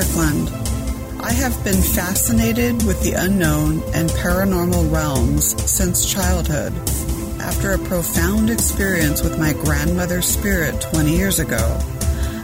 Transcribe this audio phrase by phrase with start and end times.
[0.00, 0.48] Strickland.
[1.20, 6.72] I have been fascinated with the unknown and paranormal realms since childhood.
[7.40, 11.80] After a profound experience with my grandmother's spirit 20 years ago,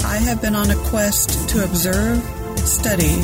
[0.05, 2.25] I have been on a quest to observe,
[2.59, 3.21] study,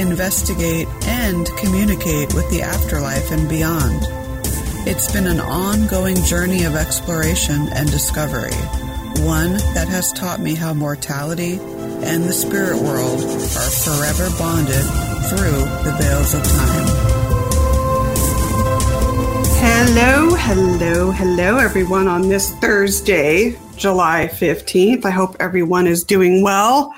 [0.00, 4.00] investigate, and communicate with the afterlife and beyond.
[4.88, 8.56] It's been an ongoing journey of exploration and discovery,
[9.26, 11.58] one that has taught me how mortality
[12.04, 14.84] and the spirit world are forever bonded
[15.28, 17.14] through the veils of time.
[19.66, 25.04] Hello, hello, hello, everyone, on this Thursday, July 15th.
[25.06, 26.94] I hope everyone is doing well.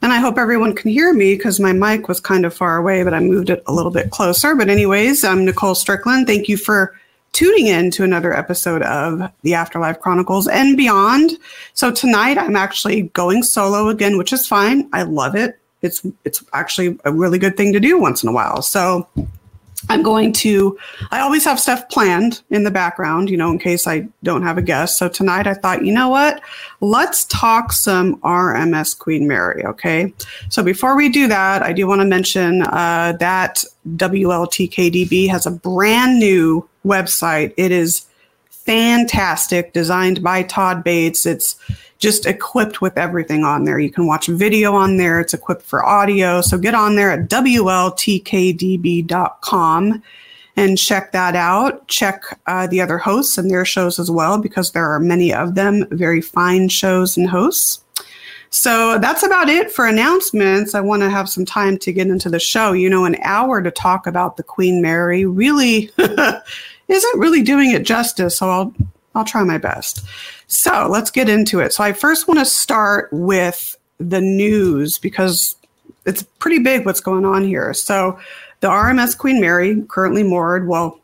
[0.00, 3.02] And I hope everyone can hear me because my mic was kind of far away,
[3.02, 4.54] but I moved it a little bit closer.
[4.54, 6.26] But, anyways, I'm Nicole Strickland.
[6.26, 6.98] Thank you for
[7.32, 11.32] tuning in to another episode of the Afterlife Chronicles and beyond.
[11.74, 14.88] So tonight I'm actually going solo again, which is fine.
[14.92, 15.58] I love it.
[15.82, 18.62] It's it's actually a really good thing to do once in a while.
[18.62, 19.06] So
[19.88, 20.76] I'm going to,
[21.10, 24.58] I always have stuff planned in the background, you know, in case I don't have
[24.58, 24.98] a guest.
[24.98, 26.42] So tonight I thought, you know what?
[26.80, 30.12] Let's talk some RMS Queen Mary, okay?
[30.48, 33.64] So before we do that, I do want to mention uh, that
[33.96, 37.54] WLTKDB has a brand new website.
[37.56, 38.06] It is
[38.50, 41.24] fantastic, designed by Todd Bates.
[41.26, 41.56] It's
[41.98, 43.78] just equipped with everything on there.
[43.78, 45.20] You can watch video on there.
[45.20, 46.40] It's equipped for audio.
[46.40, 50.02] So get on there at WLTKDB.com
[50.56, 51.86] and check that out.
[51.88, 55.54] Check uh, the other hosts and their shows as well, because there are many of
[55.54, 57.82] them, very fine shows and hosts.
[58.50, 60.74] So that's about it for announcements.
[60.74, 62.72] I want to have some time to get into the show.
[62.72, 65.90] You know, an hour to talk about the Queen Mary really
[66.88, 68.38] isn't really doing it justice.
[68.38, 68.74] So I'll
[69.14, 70.04] I'll try my best.
[70.46, 71.72] So let's get into it.
[71.72, 75.56] So I first want to start with the news because
[76.06, 77.74] it's pretty big what's going on here.
[77.74, 78.18] So
[78.60, 81.00] the RMS Queen Mary, currently moored, well,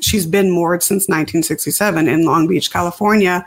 [0.00, 3.44] she's been moored since 1967 in Long Beach, California.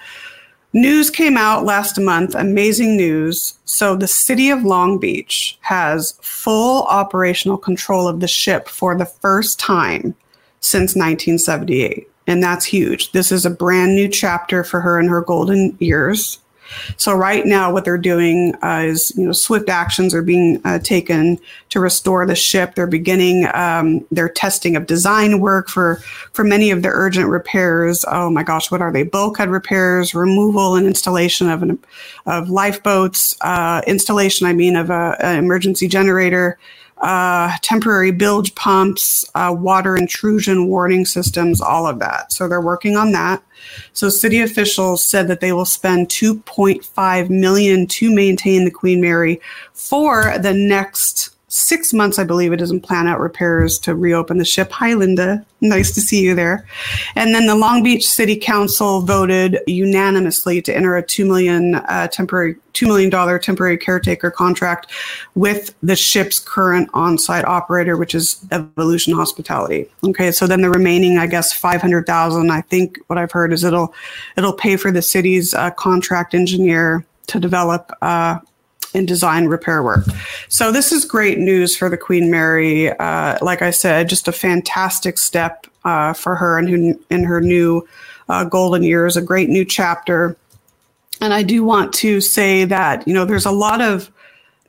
[0.74, 3.56] News came out last month, amazing news.
[3.66, 9.06] So the city of Long Beach has full operational control of the ship for the
[9.06, 10.14] first time
[10.60, 13.12] since 1978 and that's huge.
[13.12, 16.38] This is a brand new chapter for her in her golden years.
[16.98, 20.78] So right now, what they're doing uh, is, you know, swift actions are being uh,
[20.78, 21.40] taken
[21.70, 22.76] to restore the ship.
[22.76, 25.96] They're beginning um, their testing of design work for
[26.34, 28.06] for many of the urgent repairs.
[28.08, 29.02] Oh my gosh, what are they?
[29.02, 31.80] Bulkhead repairs, removal and installation of an
[32.28, 36.60] of lifeboats, uh, installation, I mean, of a, an emergency generator,
[37.02, 42.32] uh, temporary bilge pumps, uh, water intrusion warning systems, all of that.
[42.32, 43.42] So they're working on that.
[43.94, 49.40] So city officials said that they will spend 2.5 million to maintain the Queen Mary
[49.74, 54.38] for the next six months, I believe it is, and plan out repairs to reopen
[54.38, 54.72] the ship.
[54.72, 55.46] Hi, Linda.
[55.62, 56.66] Nice to see you there.
[57.16, 62.08] And then the Long Beach City Council voted unanimously to enter a two million uh,
[62.08, 64.88] temporary two million dollar temporary caretaker contract
[65.36, 69.90] with the ship's current on-site operator, which is Evolution Hospitality.
[70.04, 72.52] Okay, so then the remaining, I guess, five hundred thousand.
[72.52, 73.94] I think what I've heard is it'll
[74.38, 78.40] it'll pay for the city's uh, contract engineer to develop uh,
[78.94, 80.06] in design repair work.
[80.48, 82.90] So this is great news for the Queen Mary.
[82.92, 87.42] Uh, like I said, just a fantastic step uh, for her in her, in her
[87.42, 87.88] new
[88.28, 90.36] uh, golden years, a great new chapter.
[91.22, 94.10] And I do want to say that you know there's a lot of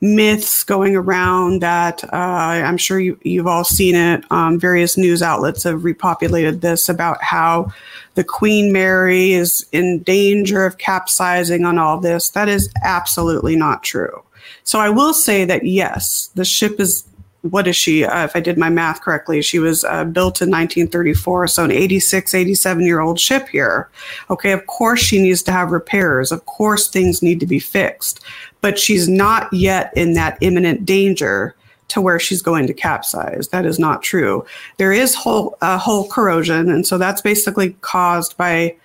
[0.01, 4.23] myths going around that uh, I'm sure you, have all seen it.
[4.31, 7.71] Um, various news outlets have repopulated this about how
[8.15, 12.29] the Queen Mary is in danger of capsizing on all this.
[12.31, 14.23] That is absolutely not true.
[14.63, 17.05] So I will say that yes, the ship is.
[17.49, 18.05] What is she?
[18.05, 21.71] Uh, if I did my math correctly, she was uh, built in 1934, so an
[21.71, 23.89] 86, 87 year old ship here.
[24.29, 26.31] Okay, of course she needs to have repairs.
[26.31, 28.23] Of course things need to be fixed
[28.61, 31.55] but she's not yet in that imminent danger
[31.89, 33.49] to where she's going to capsize.
[33.49, 34.45] That is not true.
[34.77, 38.75] There is hull, uh, corrosion, and so that's basically caused by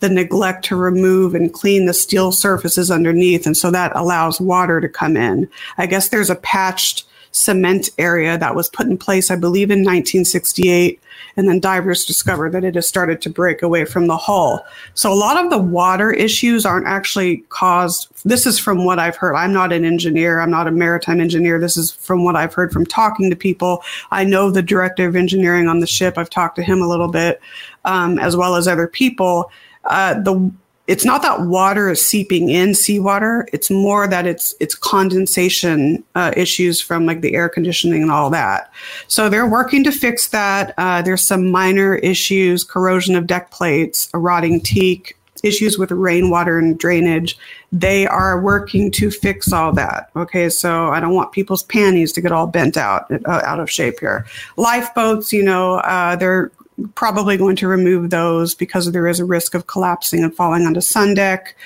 [0.00, 4.80] the neglect to remove and clean the steel surfaces underneath, and so that allows water
[4.80, 5.48] to come in.
[5.78, 7.04] I guess there's a patched
[7.36, 11.00] cement area that was put in place, I believe, in 1968.
[11.38, 14.64] And then divers discovered that it has started to break away from the hull.
[14.94, 18.08] So a lot of the water issues aren't actually caused.
[18.24, 19.34] This is from what I've heard.
[19.34, 20.40] I'm not an engineer.
[20.40, 21.60] I'm not a maritime engineer.
[21.60, 23.82] This is from what I've heard from talking to people.
[24.10, 26.16] I know the director of engineering on the ship.
[26.16, 27.40] I've talked to him a little bit,
[27.84, 29.50] um, as well as other people.
[29.84, 30.50] Uh, the
[30.86, 33.48] it's not that water is seeping in seawater.
[33.52, 38.30] It's more that it's it's condensation uh, issues from like the air conditioning and all
[38.30, 38.70] that.
[39.08, 40.74] So they're working to fix that.
[40.78, 46.58] Uh, there's some minor issues: corrosion of deck plates, a rotting teak, issues with rainwater
[46.58, 47.36] and drainage.
[47.72, 50.10] They are working to fix all that.
[50.14, 53.70] Okay, so I don't want people's panties to get all bent out uh, out of
[53.70, 54.24] shape here.
[54.56, 56.52] Lifeboats, you know, uh, they're
[56.94, 60.80] probably going to remove those because there is a risk of collapsing and falling onto
[60.80, 61.56] sun deck.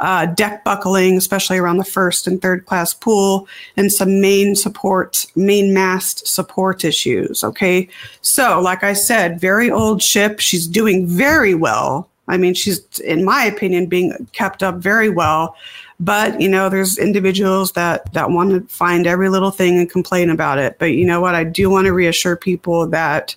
[0.00, 5.26] Uh, deck buckling, especially around the first and third class pool, and some main support,
[5.36, 7.44] main mast support issues.
[7.44, 7.88] Okay.
[8.20, 10.40] So, like I said, very old ship.
[10.40, 12.08] She's doing very well.
[12.26, 15.54] I mean, she's, in my opinion, being kept up very well.
[16.00, 20.30] But you know, there's individuals that that want to find every little thing and complain
[20.30, 20.80] about it.
[20.80, 21.36] But you know what?
[21.36, 23.36] I do want to reassure people that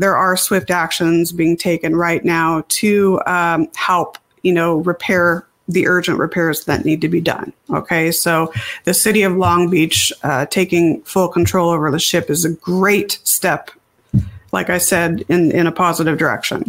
[0.00, 5.86] there are swift actions being taken right now to um, help, you know, repair the
[5.86, 7.52] urgent repairs that need to be done.
[7.68, 8.50] Okay, so
[8.84, 13.20] the city of Long Beach uh, taking full control over the ship is a great
[13.24, 13.70] step,
[14.52, 16.64] like I said, in, in a positive direction.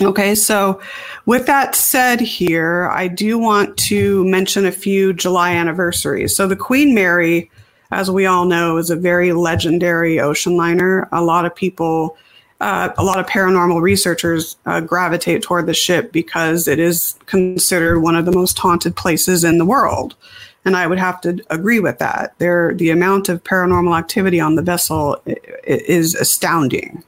[0.00, 0.80] Okay, so
[1.26, 6.34] with that said, here, I do want to mention a few July anniversaries.
[6.34, 7.50] So the Queen Mary,
[7.90, 11.08] as we all know, is a very legendary ocean liner.
[11.12, 12.16] A lot of people
[12.60, 18.00] uh, a lot of paranormal researchers uh, gravitate toward the ship because it is considered
[18.00, 20.16] one of the most haunted places in the world.
[20.64, 22.34] And I would have to agree with that.
[22.38, 27.04] There, the amount of paranormal activity on the vessel is astounding.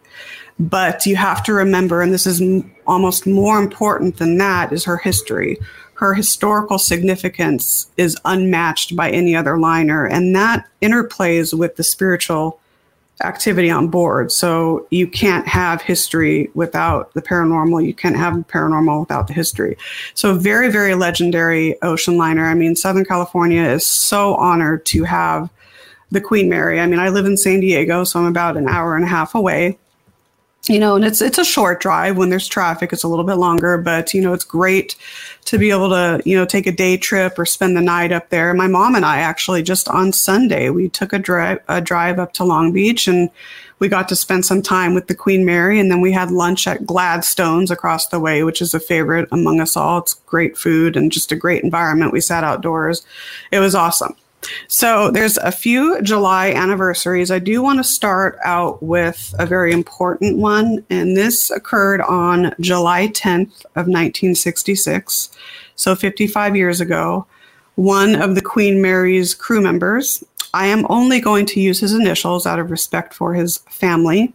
[0.61, 2.43] But you have to remember, and this is
[2.87, 5.58] almost more important than that, is her history.
[5.94, 12.61] Her historical significance is unmatched by any other liner, and that interplays with the spiritual
[13.20, 14.32] activity on board.
[14.32, 17.87] So you can't have history without the paranormal.
[17.87, 19.76] You can't have paranormal without the history.
[20.14, 22.46] So very, very legendary ocean liner.
[22.46, 25.50] I mean, Southern California is so honored to have
[26.11, 26.81] the Queen Mary.
[26.81, 29.34] I mean, I live in San Diego, so I'm about an hour and a half
[29.34, 29.78] away
[30.70, 32.17] you know, and it's it's a short drive.
[32.17, 34.94] When there's traffic, it's a little bit longer, but you know, it's great
[35.46, 38.28] to be able to you know take a day trip or spend the night up
[38.31, 38.55] there.
[38.55, 42.32] My mom and I actually just on Sunday we took a drive a drive up
[42.34, 43.31] to Long Beach and
[43.81, 46.67] we got to spend some time with the Queen Mary, and then we had lunch
[46.69, 49.99] at Gladstone's across the way, which is a favorite among us all.
[49.99, 52.12] It's great food and just a great environment.
[52.12, 53.05] We sat outdoors.
[53.50, 54.14] It was awesome.
[54.69, 57.31] So there's a few July anniversaries.
[57.31, 62.54] I do want to start out with a very important one, and this occurred on
[62.60, 65.31] July 10th of 1966,
[65.76, 67.26] so 55 years ago.
[67.76, 70.25] One of the Queen Mary's crew members.
[70.52, 74.34] I am only going to use his initials out of respect for his family.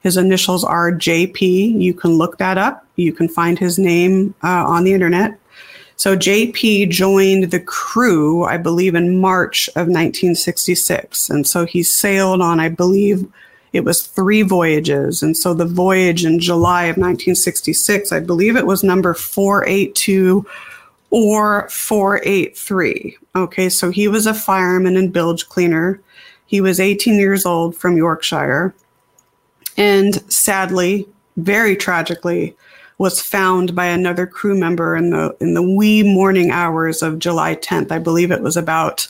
[0.00, 1.80] His initials are JP.
[1.80, 2.86] You can look that up.
[2.96, 5.38] You can find his name uh, on the internet.
[5.96, 11.30] So JP joined the crew, I believe, in March of 1966.
[11.30, 13.26] And so he sailed on, I believe,
[13.72, 15.22] it was three voyages.
[15.22, 20.46] And so the voyage in July of 1966, I believe it was number 482
[21.10, 23.18] or 483.
[23.36, 26.00] Okay, so he was a fireman and bilge cleaner.
[26.46, 28.74] He was 18 years old from Yorkshire.
[29.76, 32.56] And sadly, very tragically,
[32.98, 37.56] was found by another crew member in the in the wee morning hours of July
[37.56, 37.90] 10th.
[37.90, 39.08] I believe it was about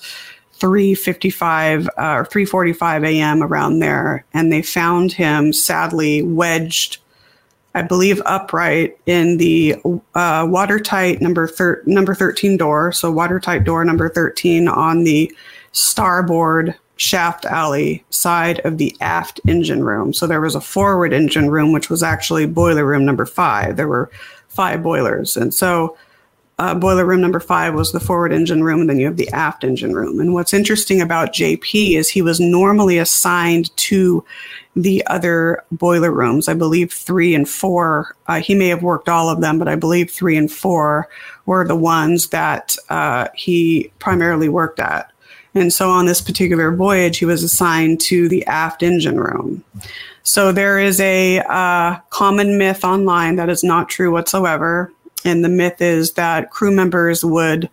[0.59, 3.43] 3:55 uh, or 3:45 a.m.
[3.43, 6.99] around there, and they found him sadly wedged,
[7.75, 9.77] I believe, upright in the
[10.15, 12.93] uh, watertight number thir- number 13 door.
[12.93, 15.31] So watertight door number 13 on the
[15.73, 20.13] starboard shaft alley side of the aft engine room.
[20.13, 23.77] So there was a forward engine room, which was actually boiler room number five.
[23.77, 24.11] There were
[24.49, 25.37] five boilers.
[25.37, 25.97] And so
[26.59, 29.29] uh, boiler room number five was the forward engine room, and then you have the
[29.31, 30.21] aft engine room.
[30.21, 34.25] And what's interesting about JP is he was normally assigned to
[34.77, 36.49] the other boiler rooms.
[36.49, 38.15] I believe three and four.
[38.29, 41.09] Uh, he may have worked all of them, but I believe three and four
[41.47, 45.11] were the ones that uh, he primarily worked at.
[45.55, 49.63] And so on this particular voyage, he was assigned to the aft engine room.
[50.25, 54.93] So there is a uh, common myth online that is not true whatsoever.
[55.25, 57.71] And the myth is that crew members would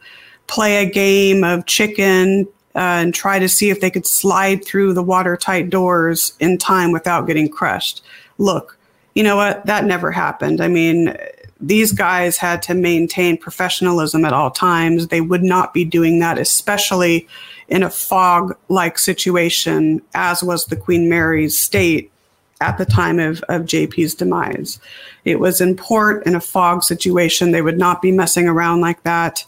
[0.47, 4.93] play a game of chicken uh, and try to see if they could slide through
[4.93, 8.03] the watertight doors in time without getting crushed.
[8.37, 8.77] Look,
[9.15, 9.65] you know what?
[9.65, 10.61] That never happened.
[10.61, 11.15] I mean,
[11.59, 15.07] these guys had to maintain professionalism at all times.
[15.07, 17.27] They would not be doing that, especially
[17.71, 22.11] in a fog like situation, as was the Queen Mary's state
[22.59, 24.79] at the time of, of JP's demise.
[25.23, 27.51] It was in port in a fog situation.
[27.51, 29.43] They would not be messing around like that.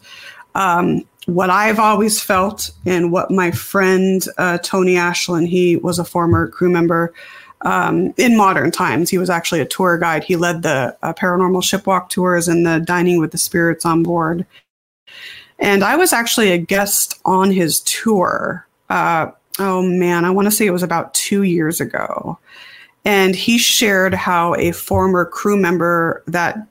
[0.55, 6.05] Um, what I've always felt and what my friend uh, Tony Ashland, he was a
[6.05, 7.13] former crew member
[7.61, 9.09] um, in modern times.
[9.09, 10.23] He was actually a tour guide.
[10.23, 14.45] He led the uh, paranormal shipwalk tours and the dining with the spirits on board.
[15.63, 18.67] And I was actually a guest on his tour.
[18.89, 22.37] Uh, oh man, I want to say it was about two years ago.
[23.05, 26.67] And he shared how a former crew member that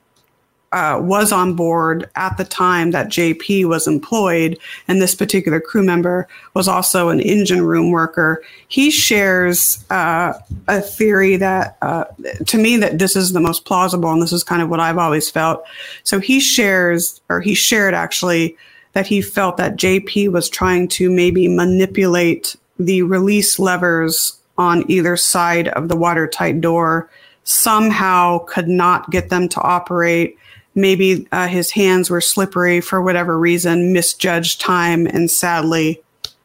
[0.73, 4.57] uh, was on board at the time that JP was employed,
[4.87, 8.43] and this particular crew member was also an engine room worker.
[8.67, 10.33] He shares uh,
[10.67, 12.05] a theory that, uh,
[12.47, 14.97] to me, that this is the most plausible, and this is kind of what I've
[14.97, 15.63] always felt.
[16.03, 18.57] So he shares, or he shared actually,
[18.93, 25.17] that he felt that JP was trying to maybe manipulate the release levers on either
[25.17, 27.09] side of the watertight door
[27.43, 30.37] somehow could not get them to operate
[30.75, 36.01] maybe uh, his hands were slippery for whatever reason, misjudged time, and sadly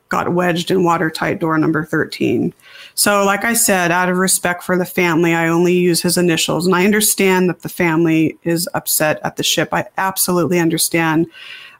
[0.08, 2.52] got wedged in watertight door number 13.
[2.94, 6.66] So, like I said, out of respect for the family, I only use his initials.
[6.66, 9.68] And I understand that the family is upset at the ship.
[9.72, 11.26] I absolutely understand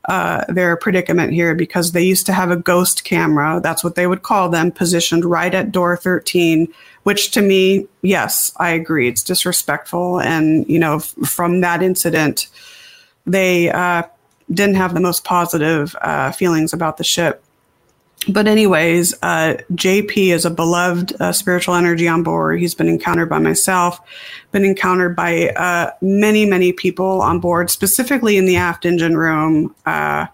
[0.08, 3.60] uh, their predicament here because they used to have a ghost camera.
[3.62, 6.72] That's what they would call them, positioned right at door 13
[7.08, 9.08] which to me, yes, I agree.
[9.08, 10.20] It's disrespectful.
[10.20, 12.48] And, you know, f- from that incident,
[13.24, 14.02] they uh,
[14.52, 17.42] didn't have the most positive uh, feelings about the ship.
[18.28, 22.60] But, anyways, uh, JP is a beloved uh, spiritual energy on board.
[22.60, 24.00] He's been encountered by myself,
[24.52, 29.74] been encountered by uh, many, many people on board, specifically in the aft engine room,
[29.86, 30.26] uh,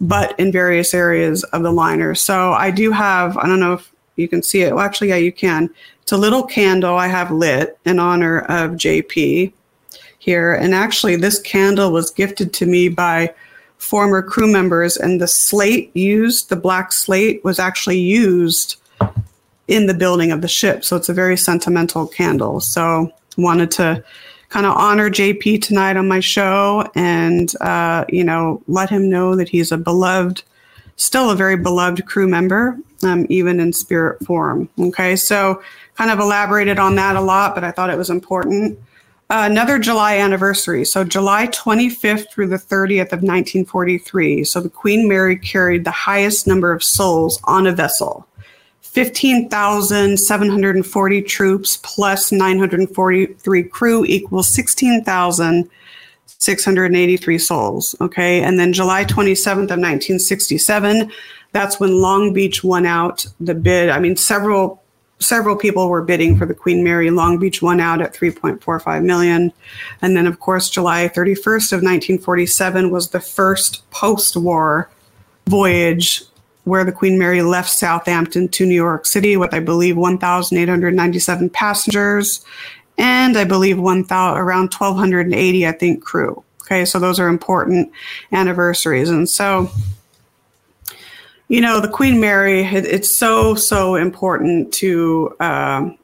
[0.00, 2.14] but in various areas of the liner.
[2.14, 4.74] So, I do have, I don't know if you can see it.
[4.74, 5.68] Well, actually, yeah, you can.
[6.02, 9.52] It's a little candle I have lit in honor of JP
[10.18, 10.54] here.
[10.54, 13.34] And actually, this candle was gifted to me by
[13.82, 18.76] former crew members, and the slate used, the black slate, was actually used
[19.68, 20.84] in the building of the ship.
[20.84, 22.60] So it's a very sentimental candle.
[22.60, 24.04] So wanted to
[24.50, 29.34] kind of honor JP tonight on my show and, uh, you know, let him know
[29.34, 30.42] that he's a beloved
[30.96, 34.68] still a very beloved crew member, um, even in spirit form.
[34.78, 35.60] Okay, so
[35.96, 38.78] kind of elaborated on that a lot, but I thought it was important.
[39.34, 40.84] Another July anniversary.
[40.84, 44.44] So, July 25th through the 30th of 1943.
[44.44, 48.28] So, the Queen Mary carried the highest number of souls on a vessel
[48.82, 57.94] 15,740 troops plus 943 crew equals 16,683 souls.
[58.02, 58.42] Okay.
[58.42, 61.10] And then July 27th of 1967,
[61.52, 63.88] that's when Long Beach won out the bid.
[63.88, 64.81] I mean, several
[65.22, 67.10] several people were bidding for the Queen Mary.
[67.10, 69.52] Long Beach won out at 3.45 million.
[70.00, 74.90] And then, of course, July 31st of 1947 was the first post-war
[75.46, 76.22] voyage
[76.64, 82.44] where the Queen Mary left Southampton to New York City with, I believe, 1,897 passengers
[82.98, 86.44] and I believe 1,000 around 1,280, I think, crew.
[86.62, 87.90] Okay, so those are important
[88.30, 89.70] anniversaries, and so
[91.52, 92.62] you know the Queen Mary.
[92.64, 95.36] It, it's so so important to.
[95.38, 95.98] Um,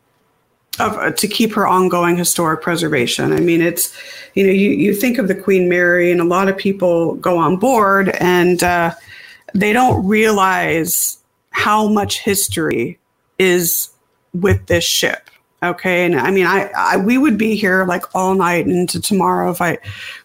[0.81, 3.33] of, to keep her ongoing historic preservation.
[3.33, 3.93] I mean, it's,
[4.35, 7.37] you know, you, you think of the Queen Mary, and a lot of people go
[7.37, 8.95] on board and uh,
[9.55, 11.19] they don't realize
[11.51, 12.97] how much history
[13.41, 13.89] is
[14.35, 15.31] with this ship.
[15.61, 16.05] Okay.
[16.05, 19.61] And I mean, I, I, we would be here like all night into tomorrow if
[19.61, 19.79] I,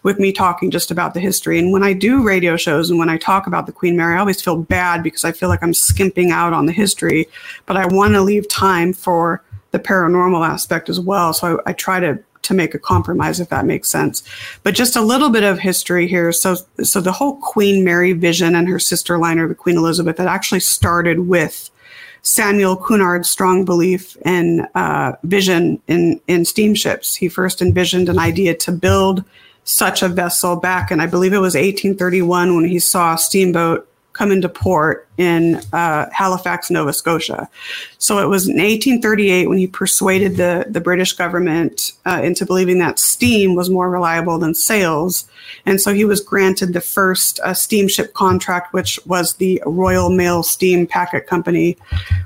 [0.04, 1.58] with me talking just about the history.
[1.58, 4.20] And when I do radio shows and when I talk about the Queen Mary, I
[4.20, 7.26] always feel bad because I feel like I'm skimping out on the history,
[7.66, 11.32] but I want to leave time for the paranormal aspect as well.
[11.32, 14.22] So I, I try to, to make a compromise if that makes sense.
[14.62, 16.30] But just a little bit of history here.
[16.30, 20.28] So, so the whole Queen Mary vision and her sister liner, the Queen Elizabeth, that
[20.28, 21.70] actually started with
[22.24, 27.14] Samuel Cunard's strong belief and uh, vision in, in steamships.
[27.14, 29.22] He first envisioned an idea to build
[29.64, 33.86] such a vessel back and I believe it was 1831, when he saw a steamboat
[34.14, 37.48] come into port in uh, Halifax, Nova Scotia.
[37.98, 42.78] So it was in 1838 when he persuaded the, the British government uh, into believing
[42.78, 45.28] that steam was more reliable than sails.
[45.66, 50.42] And so he was granted the first uh, steamship contract, which was the Royal Mail
[50.42, 51.76] Steam Packet Company,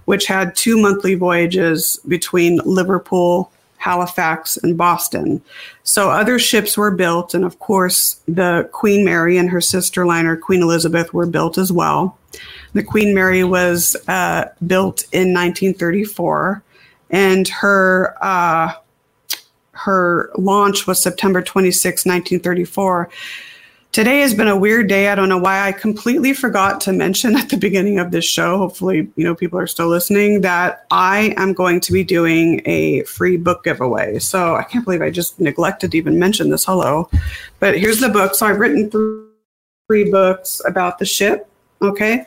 [0.04, 5.40] which had two monthly voyages between Liverpool Halifax, and Boston.
[5.82, 10.36] So other ships were built, and of course, the Queen Mary and her sister liner,
[10.36, 12.18] Queen Elizabeth, were built as well.
[12.74, 16.62] The Queen Mary was uh, built in 1934,
[17.10, 18.72] and her uh,
[19.72, 23.08] her launch was September 26, 1934.
[23.90, 25.08] Today has been a weird day.
[25.08, 28.58] I don't know why I completely forgot to mention at the beginning of this show.
[28.58, 33.02] Hopefully, you know, people are still listening that I am going to be doing a
[33.04, 34.18] free book giveaway.
[34.18, 36.66] So I can't believe I just neglected to even mention this.
[36.66, 37.08] Hello.
[37.60, 38.34] But here's the book.
[38.34, 41.48] So I've written three books about the ship.
[41.80, 42.26] Okay.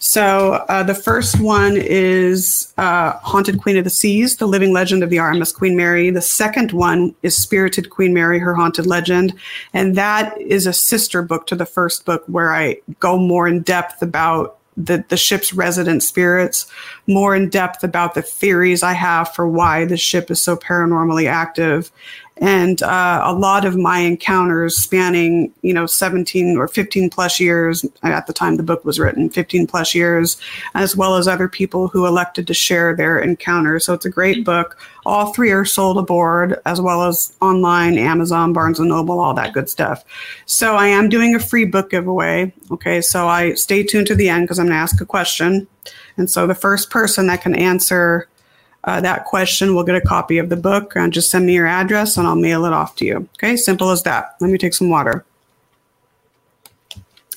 [0.00, 5.02] So uh, the first one is uh, Haunted Queen of the Seas, the living legend
[5.02, 6.10] of the RMS Queen Mary.
[6.10, 9.34] The second one is Spirited Queen Mary, her haunted legend.
[9.72, 13.62] And that is a sister book to the first book where I go more in
[13.62, 16.70] depth about the, the ship's resident spirits,
[17.08, 21.28] more in depth about the theories I have for why the ship is so paranormally
[21.28, 21.90] active,
[22.40, 27.84] and uh, a lot of my encounters spanning you know 17 or 15 plus years
[28.02, 30.36] at the time the book was written 15 plus years
[30.74, 34.44] as well as other people who elected to share their encounters so it's a great
[34.44, 34.78] book.
[35.06, 39.52] All three are sold aboard as well as online amazon barnes and noble all that
[39.52, 40.04] good stuff.
[40.46, 43.00] So i am doing a free book giveaway okay?
[43.00, 45.66] So i stay tuned to the end because i'm going to ask a question.
[46.16, 48.28] And so the first person that can answer
[48.84, 50.94] uh, that question we'll get a copy of the book.
[50.96, 53.28] And just send me your address and I'll mail it off to you.
[53.36, 54.36] Okay, simple as that.
[54.40, 55.24] Let me take some water.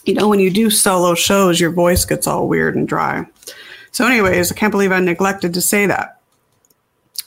[0.06, 3.26] You know, when you do solo shows, your voice gets all weird and dry.
[3.92, 6.22] So, anyways, I can't believe I neglected to say that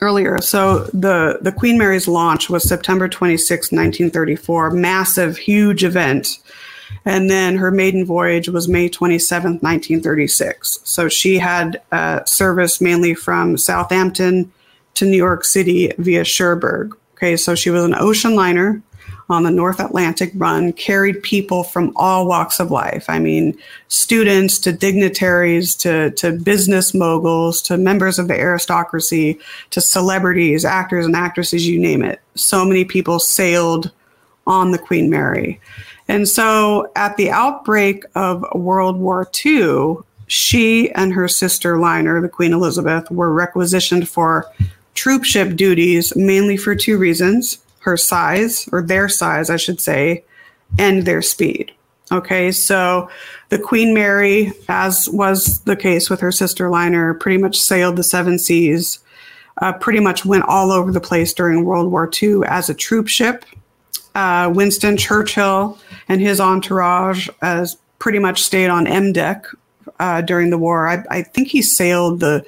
[0.00, 0.40] earlier.
[0.40, 4.70] So the the Queen Mary's launch was September 26, 1934.
[4.70, 6.38] Massive, huge event
[7.04, 10.80] and then her maiden voyage was May 27th, 1936.
[10.84, 14.52] So she had uh, service mainly from Southampton
[14.94, 16.96] to New York City via Cherbourg.
[17.14, 18.82] Okay, so she was an ocean liner
[19.30, 23.06] on the North Atlantic run, carried people from all walks of life.
[23.08, 29.38] I mean, students to dignitaries to, to business moguls to members of the aristocracy
[29.70, 32.20] to celebrities, actors and actresses, you name it.
[32.34, 33.90] So many people sailed
[34.46, 35.60] on the Queen Mary.
[36.08, 42.28] And so at the outbreak of World War II, she and her sister liner, the
[42.28, 44.46] Queen Elizabeth, were requisitioned for
[44.94, 50.24] troopship duties mainly for two reasons her size, or their size, I should say,
[50.78, 51.70] and their speed.
[52.10, 53.10] Okay, so
[53.50, 58.02] the Queen Mary, as was the case with her sister liner, pretty much sailed the
[58.02, 59.00] seven seas,
[59.60, 63.06] uh, pretty much went all over the place during World War II as a troop
[63.06, 63.44] ship
[64.14, 69.46] uh, Winston Churchill and his entourage as pretty much stayed on M deck
[69.98, 70.88] uh, during the war.
[70.88, 72.44] I, I, think he sailed the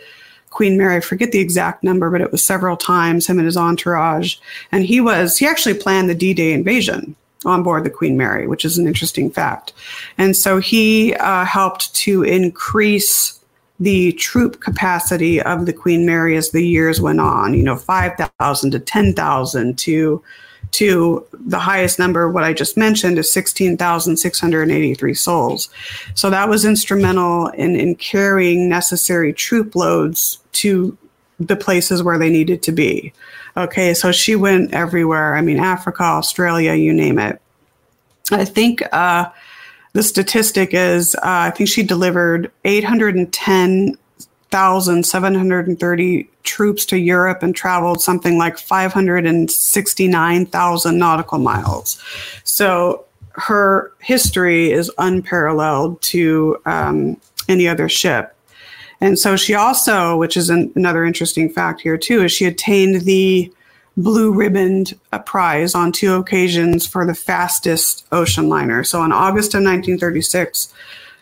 [0.50, 0.96] Queen Mary.
[0.96, 3.26] I forget the exact number, but it was several times.
[3.26, 4.36] Him and his entourage,
[4.72, 7.14] and he was he actually planned the D-Day invasion
[7.44, 9.72] on board the Queen Mary, which is an interesting fact.
[10.18, 13.38] And so he uh, helped to increase
[13.78, 17.54] the troop capacity of the Queen Mary as the years went on.
[17.54, 20.22] You know, five thousand to ten thousand to
[20.72, 25.68] to the highest number, what I just mentioned, is 16,683 souls.
[26.14, 30.96] So that was instrumental in, in carrying necessary troop loads to
[31.38, 33.12] the places where they needed to be.
[33.56, 35.34] Okay, so she went everywhere.
[35.34, 37.40] I mean, Africa, Australia, you name it.
[38.30, 39.30] I think uh,
[39.92, 43.96] the statistic is uh, I think she delivered 810
[44.50, 52.02] 1,730 troops to Europe and traveled something like 569,000 nautical miles.
[52.44, 58.32] So her history is unparalleled to um, any other ship.
[59.00, 63.02] And so she also, which is an, another interesting fact here too, is she attained
[63.02, 63.52] the
[63.96, 68.84] blue ribboned uh, prize on two occasions for the fastest ocean liner.
[68.84, 70.72] So in August of 1936,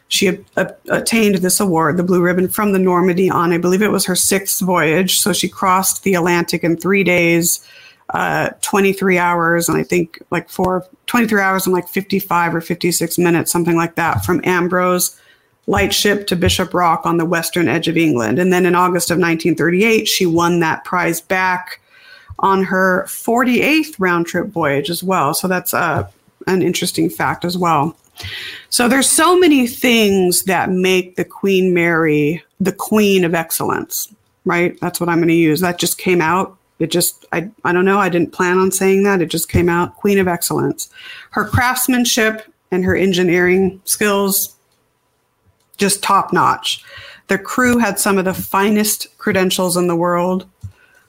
[0.09, 3.83] she had, uh, attained this award, the Blue Ribbon, from the Normandie on, I believe
[3.83, 5.19] it was her sixth voyage.
[5.19, 7.67] So she crossed the Atlantic in three days,
[8.11, 13.19] uh, 23 hours, and I think like four, 23 hours and like 55 or 56
[13.19, 15.19] minutes, something like that, from Ambrose
[15.67, 18.39] lightship to Bishop Rock on the western edge of England.
[18.39, 21.81] And then in August of 1938, she won that prize back
[22.41, 25.33] on her 48th round trip voyage as well.
[25.35, 26.09] So that's uh,
[26.47, 27.97] an interesting fact as well.
[28.71, 34.13] So there's so many things that make the Queen Mary the queen of excellence,
[34.45, 34.79] right?
[34.81, 35.61] That's what I'm going to use.
[35.61, 36.57] That just came out.
[36.79, 37.99] It just, I, I don't know.
[37.99, 39.23] I didn't plan on saying that.
[39.23, 39.95] It just came out.
[39.97, 40.91] Queen of excellence.
[41.31, 44.57] Her craftsmanship and her engineering skills,
[45.77, 46.85] just top notch.
[47.29, 50.47] The crew had some of the finest credentials in the world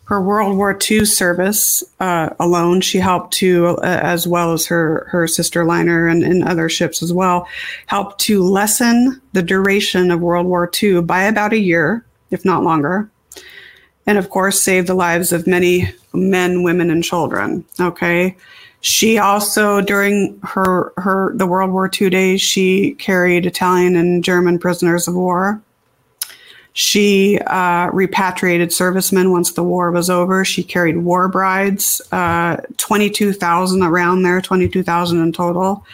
[0.06, 5.08] her World War II service uh, alone, she helped to, uh, as well as her,
[5.10, 7.48] her sister liner and, and other ships as well,
[7.88, 12.64] helped to lessen the duration of World War II by about a year, if not
[12.64, 13.10] longer.
[14.08, 17.66] and of course saved the lives of many men, women, and children.
[17.80, 18.36] Okay.
[18.82, 24.60] She also, during her her the World War II days, she carried Italian and German
[24.60, 25.60] prisoners of war.
[26.78, 30.44] She uh, repatriated servicemen once the war was over.
[30.44, 35.86] She carried war brides, uh, 22,000 around there, 22,000 in total.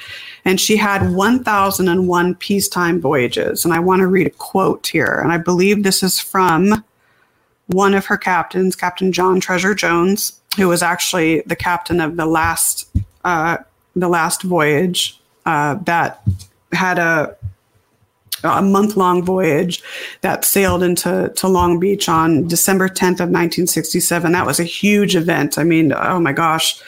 [0.43, 3.63] And she had 1,001 peacetime voyages.
[3.63, 5.19] And I want to read a quote here.
[5.21, 6.83] And I believe this is from
[7.67, 12.25] one of her captains, Captain John Treasure Jones, who was actually the captain of the
[12.25, 12.89] last
[13.23, 13.57] uh,
[13.95, 16.23] the last voyage uh, that
[16.71, 17.37] had a
[18.43, 19.83] a month long voyage
[20.21, 24.31] that sailed into to Long Beach on December 10th of 1967.
[24.31, 25.57] That was a huge event.
[25.57, 26.81] I mean, oh my gosh,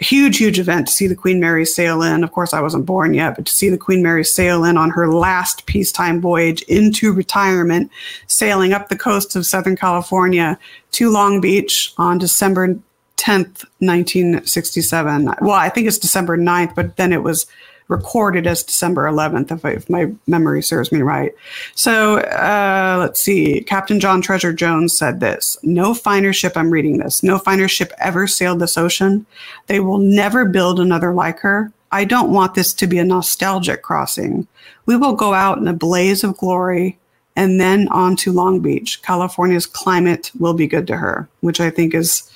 [0.00, 2.24] huge, huge event to see the Queen Mary sail in.
[2.24, 4.90] Of course, I wasn't born yet, but to see the Queen Mary sail in on
[4.90, 7.90] her last peacetime voyage into retirement,
[8.26, 10.58] sailing up the coast of Southern California
[10.92, 12.78] to Long Beach on December
[13.16, 15.34] 10th, 1967.
[15.40, 17.46] Well, I think it's December 9th, but then it was
[17.88, 21.32] recorded as December 11th, if, if my memory serves me right.
[21.74, 23.62] So uh, let's see.
[23.62, 27.92] Captain John Treasure Jones said this No finer ship, I'm reading this, no finer ship
[27.98, 29.26] ever sailed this ocean.
[29.66, 31.72] They will never build another like her.
[31.92, 34.48] I don't want this to be a nostalgic crossing.
[34.86, 36.98] We will go out in a blaze of glory
[37.36, 39.02] and then on to Long Beach.
[39.02, 42.30] California's climate will be good to her, which I think is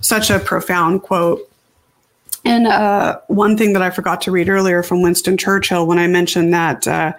[0.00, 1.48] such a profound quote.
[2.44, 6.06] And uh, one thing that I forgot to read earlier from Winston Churchill when I
[6.06, 7.12] mentioned that uh,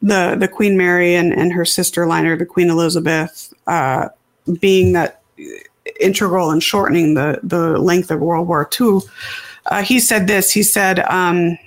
[0.00, 4.08] the the Queen Mary and, and her sister liner, the Queen Elizabeth, uh,
[4.60, 5.22] being that
[6.00, 9.00] integral in shortening the the length of World War II,
[9.66, 10.50] uh, he said this.
[10.50, 11.00] He said.
[11.00, 11.58] Um,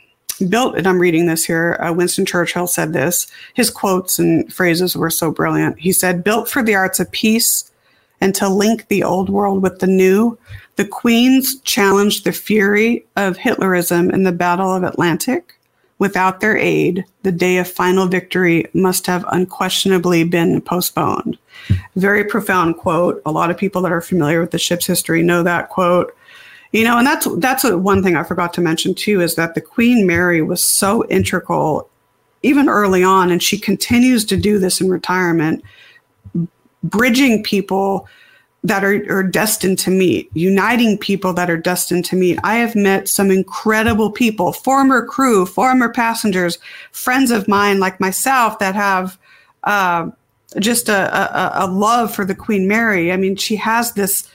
[0.49, 1.79] built, and I'm reading this here.
[1.81, 3.27] Uh, Winston Churchill said this.
[3.53, 5.79] His quotes and phrases were so brilliant.
[5.79, 7.71] He said, "Built for the arts of peace,
[8.19, 10.37] and to link the old world with the new,
[10.75, 15.53] the Queens challenged the fury of Hitlerism in the Battle of Atlantic.
[15.97, 21.37] Without their aid, the day of final victory must have unquestionably been postponed.
[21.95, 23.21] Very profound quote.
[23.25, 26.13] A lot of people that are familiar with the ship's history know that quote.
[26.73, 29.55] You know, and that's that's a, one thing I forgot to mention too is that
[29.55, 31.89] the Queen Mary was so integral
[32.43, 35.63] even early on, and she continues to do this in retirement,
[36.83, 38.07] bridging people
[38.65, 42.39] that are, are destined to meet, uniting people that are destined to meet.
[42.43, 46.57] I have met some incredible people, former crew, former passengers,
[46.91, 49.19] friends of mine like myself that have
[49.65, 50.09] uh,
[50.57, 53.11] just a, a, a love for the Queen Mary.
[53.11, 54.27] I mean, she has this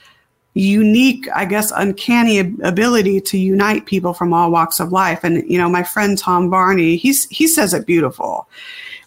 [0.54, 5.24] unique, I guess, uncanny ability to unite people from all walks of life.
[5.24, 8.48] And you know, my friend Tom Barney, he's he says it beautiful.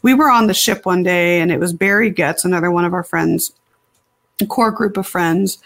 [0.01, 2.93] We were on the ship one day, and it was Barry Getz, another one of
[2.93, 3.53] our friends
[4.41, 5.57] a core group of friends.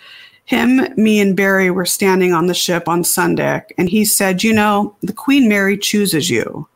[0.45, 4.53] Him, me, and Barry were standing on the ship on Sundeck, and he said, You
[4.53, 6.67] know, the Queen Mary chooses you.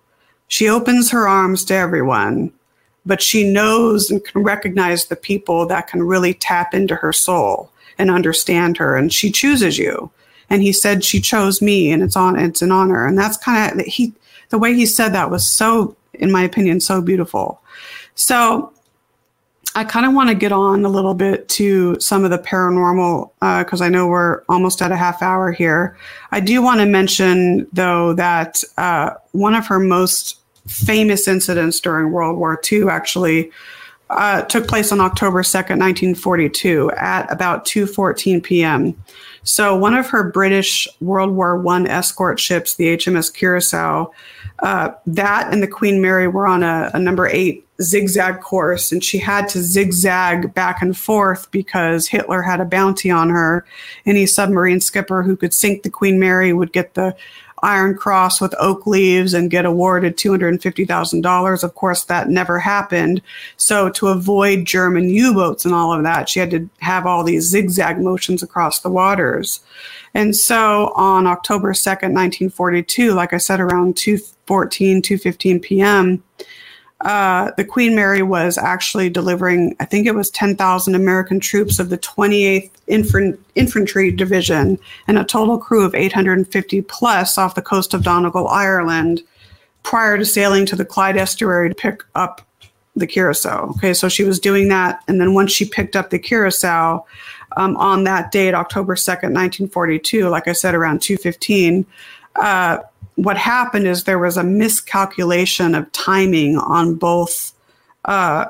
[0.47, 2.51] She opens her arms to everyone,
[3.05, 7.71] but she knows and can recognize the people that can really tap into her soul
[7.97, 10.11] and understand her, and she chooses you.
[10.49, 13.05] And he said she chose me, and it's on it's an honor.
[13.07, 14.13] And that's kind of he
[14.49, 17.61] the way he said that was so, in my opinion, so beautiful.
[18.15, 18.73] So
[19.73, 23.31] I kind of want to get on a little bit to some of the paranormal
[23.59, 25.97] because uh, I know we're almost at a half hour here.
[26.31, 32.11] I do want to mention, though, that uh, one of her most famous incidents during
[32.11, 33.51] World War II actually
[34.11, 38.95] uh, took place on October 2nd, 1942, at about 2:14 p.m.
[39.43, 44.11] So one of her British World War One escort ships, the HMS Curacoa,
[44.59, 49.03] uh, that and the Queen Mary were on a, a, number eight zigzag course, and
[49.03, 53.65] she had to zigzag back and forth because Hitler had a bounty on her.
[54.05, 57.15] Any submarine skipper who could sink the Queen Mary would get the
[57.63, 61.63] Iron Cross with oak leaves and get awarded $250,000.
[61.63, 63.21] Of course, that never happened.
[63.57, 67.23] So, to avoid German U boats and all of that, she had to have all
[67.23, 69.61] these zigzag motions across the waters.
[70.13, 76.23] And so on October 2nd, 1942, like I said, around 2.14, 2.15 p.m.,
[77.01, 81.89] uh, the Queen Mary was actually delivering, I think it was 10,000 American troops of
[81.89, 87.93] the 28th Infant- Infantry Division and a total crew of 850 plus off the coast
[87.93, 89.23] of Donegal, Ireland,
[89.83, 92.41] prior to sailing to the Clyde estuary to pick up
[92.95, 93.71] the Curacoa.
[93.71, 95.01] Okay, so she was doing that.
[95.07, 97.03] And then once she picked up the Curacoa,
[97.57, 101.85] um, on that date, October 2nd, 1942, like I said, around 215,
[102.35, 102.77] uh,
[103.15, 107.53] what happened is there was a miscalculation of timing on both
[108.05, 108.45] uh,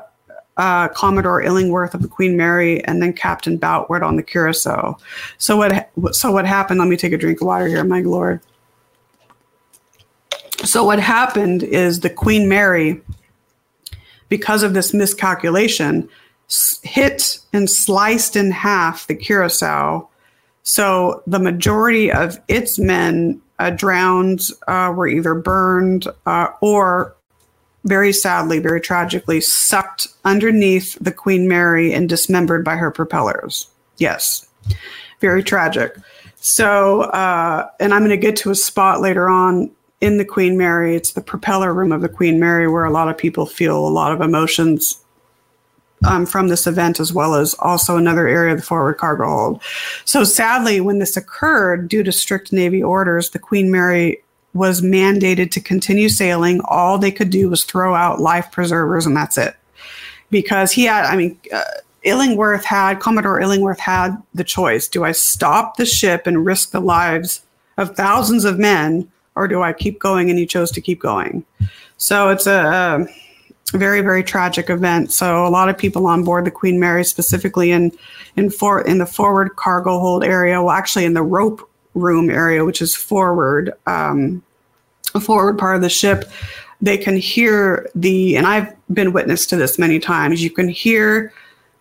[0.56, 4.98] uh, Commodore Illingworth of the Queen Mary, and then Captain Boutwood on the Curacoa.
[5.38, 5.90] So what?
[6.14, 6.78] So what happened?
[6.78, 8.40] Let me take a drink of water here, my lord.
[10.64, 13.00] So what happened is the Queen Mary,
[14.28, 16.08] because of this miscalculation,
[16.82, 20.08] hit and sliced in half the Curacao.
[20.62, 27.14] So the majority of its men uh, drowned, uh, were either burned uh, or
[27.84, 33.68] very sadly, very tragically, sucked underneath the Queen Mary and dismembered by her propellers.
[33.98, 34.46] Yes,
[35.20, 35.96] very tragic.
[36.36, 39.70] So, uh, and I'm going to get to a spot later on
[40.00, 40.96] in the Queen Mary.
[40.96, 43.88] It's the propeller room of the Queen Mary where a lot of people feel a
[43.88, 45.01] lot of emotions
[46.04, 49.62] um, from this event, as well as also another area of the forward cargo hold.
[50.04, 54.22] So, sadly, when this occurred, due to strict Navy orders, the Queen Mary
[54.54, 56.60] was mandated to continue sailing.
[56.64, 59.56] All they could do was throw out life preservers, and that's it.
[60.30, 61.62] Because he had, I mean, uh,
[62.04, 66.80] Illingworth had, Commodore Illingworth had the choice do I stop the ship and risk the
[66.80, 67.42] lives
[67.76, 70.28] of thousands of men, or do I keep going?
[70.28, 71.44] And he chose to keep going.
[71.96, 73.06] So it's a, a
[73.72, 75.12] very, very tragic event.
[75.12, 77.92] So a lot of people on board the Queen Mary, specifically in
[78.36, 82.64] in for in the forward cargo hold area, well, actually in the rope room area,
[82.64, 84.42] which is forward, um,
[85.20, 86.30] forward part of the ship,
[86.80, 91.32] they can hear the, and I've been witness to this many times, you can hear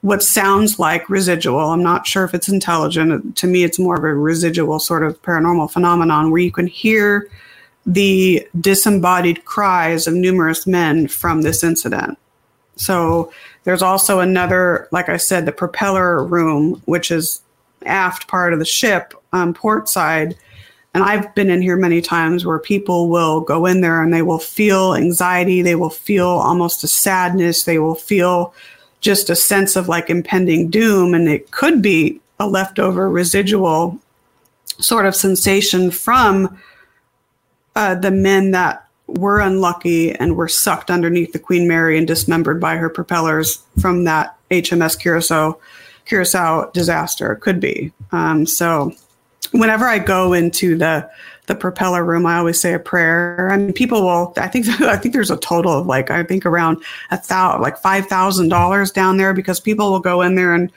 [0.02, 1.60] what sounds like residual.
[1.60, 3.38] I'm not sure if it's intelligent.
[3.38, 7.30] To me, it's more of a residual sort of paranormal phenomenon where you can hear
[7.86, 12.18] the disembodied cries of numerous men from this incident.
[12.76, 13.32] So
[13.64, 17.42] there's also another, like I said, the propeller room, which is
[17.86, 20.36] aft part of the ship, um, port side.
[20.94, 24.22] And I've been in here many times where people will go in there and they
[24.24, 25.62] will feel anxiety.
[25.62, 27.64] They will feel almost a sadness.
[27.64, 28.54] They will feel
[29.00, 31.14] just a sense of like impending doom.
[31.14, 34.00] And it could be a leftover residual
[34.80, 36.60] sort of sensation from
[37.82, 42.62] uh, the men that were unlucky and were sucked underneath the Queen Mary and dismembered
[42.62, 45.58] by her propellers from that HMS Curacoa
[46.08, 47.36] Curacoa disaster.
[47.38, 47.92] Could be.
[48.12, 48.94] Um, so
[49.52, 51.10] whenever I go into the
[51.48, 53.50] the propeller room, I always say a prayer.
[53.52, 54.32] I mean, people will.
[54.38, 57.80] I think I think there's a total of like I think around a thousand, like
[57.80, 60.72] five thousand dollars down there because people will go in there and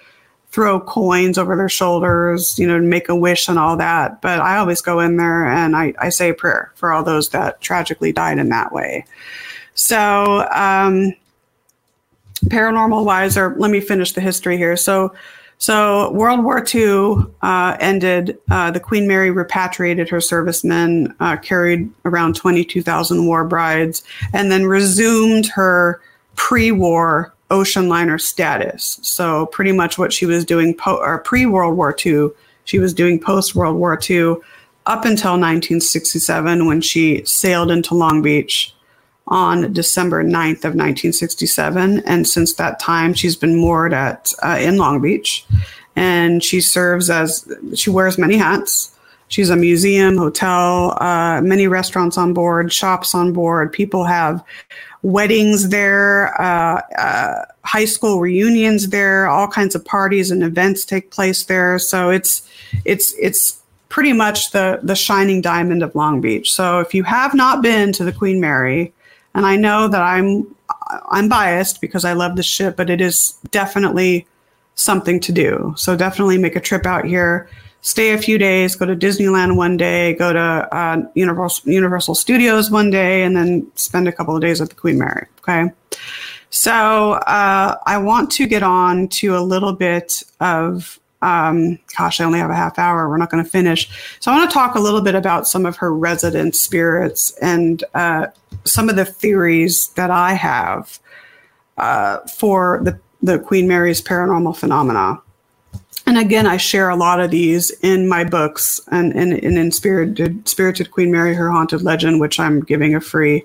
[0.55, 4.23] throw coins over their shoulders, you know, make a wish and all that.
[4.23, 7.31] But I always go in there and I, I say a prayer for all those
[7.31, 9.05] that tragically died in that way.
[9.75, 11.13] So um,
[12.45, 14.77] paranormal wise, or let me finish the history here.
[14.77, 15.13] So,
[15.59, 18.39] so World War II uh, ended.
[18.49, 24.67] Uh, the Queen Mary repatriated her servicemen, uh, carried around 22,000 war brides, and then
[24.67, 26.01] resumed her
[26.37, 28.99] pre-war ocean liner status.
[29.03, 32.31] So pretty much what she was doing po- or pre-World War II,
[32.65, 34.37] she was doing post-World War II
[34.87, 38.75] up until 1967 when she sailed into Long Beach
[39.29, 42.01] on December 9th of 1967.
[42.01, 45.47] And since that time, she's been moored at uh, in Long Beach.
[45.97, 48.91] And she serves as, she wears many hats.
[49.29, 53.73] She's a museum, hotel, uh, many restaurants on board, shops on board.
[53.73, 54.45] People have
[55.05, 61.11] weddings there, uh, uh, high school reunions there, all kinds of parties and events take
[61.13, 61.79] place there.
[61.79, 62.49] So it's,
[62.85, 66.53] it's, it's, pretty much the the shining diamond of Long Beach.
[66.53, 68.93] So if you have not been to the Queen Mary,
[69.37, 70.53] and I know that I'm
[71.13, 74.27] I'm biased because I love the ship, but it is definitely
[74.75, 75.75] something to do.
[75.77, 77.49] So definitely make a trip out here,
[77.85, 82.71] stay a few days, go to Disneyland one day, go to uh, Universal Universal Studios
[82.71, 85.27] one day, and then spend a couple of days at the Queen Mary.
[85.41, 85.71] Okay.
[86.49, 92.25] So uh, I want to get on to a little bit of um, gosh, I
[92.25, 93.09] only have a half hour.
[93.09, 93.89] We're not going to finish.
[94.21, 97.83] So I want to talk a little bit about some of her resident spirits and
[97.95, 98.27] uh,
[98.65, 100.99] some of the theories that I have
[101.79, 105.23] uh, for the, the Queen Mary's paranormal phenomena.
[106.07, 109.73] And again, I share a lot of these in my books and, and, and in
[109.73, 113.45] Spirited, Spirited Queen Mary, Her Haunted Legend, which I'm giving a free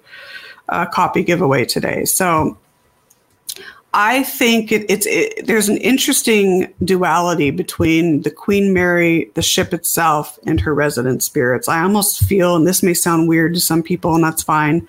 [0.68, 2.04] uh, copy giveaway today.
[2.06, 2.58] So
[3.94, 9.74] I think it, it's it, there's an interesting duality between the Queen Mary, the ship
[9.74, 11.68] itself, and her resident spirits.
[11.68, 14.88] I almost feel, and this may sound weird to some people, and that's fine.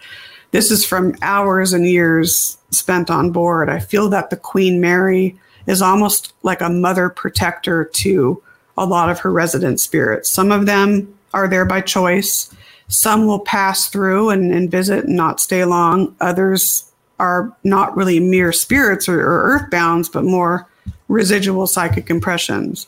[0.50, 3.70] This is from hours and years spent on board.
[3.70, 8.42] I feel that the Queen Mary is almost like a mother protector to
[8.76, 10.30] a lot of her resident spirits.
[10.30, 12.54] Some of them are there by choice.
[12.88, 16.16] Some will pass through and, and visit and not stay long.
[16.20, 20.66] Others are not really mere spirits or, or earthbounds, but more
[21.08, 22.86] residual psychic impressions.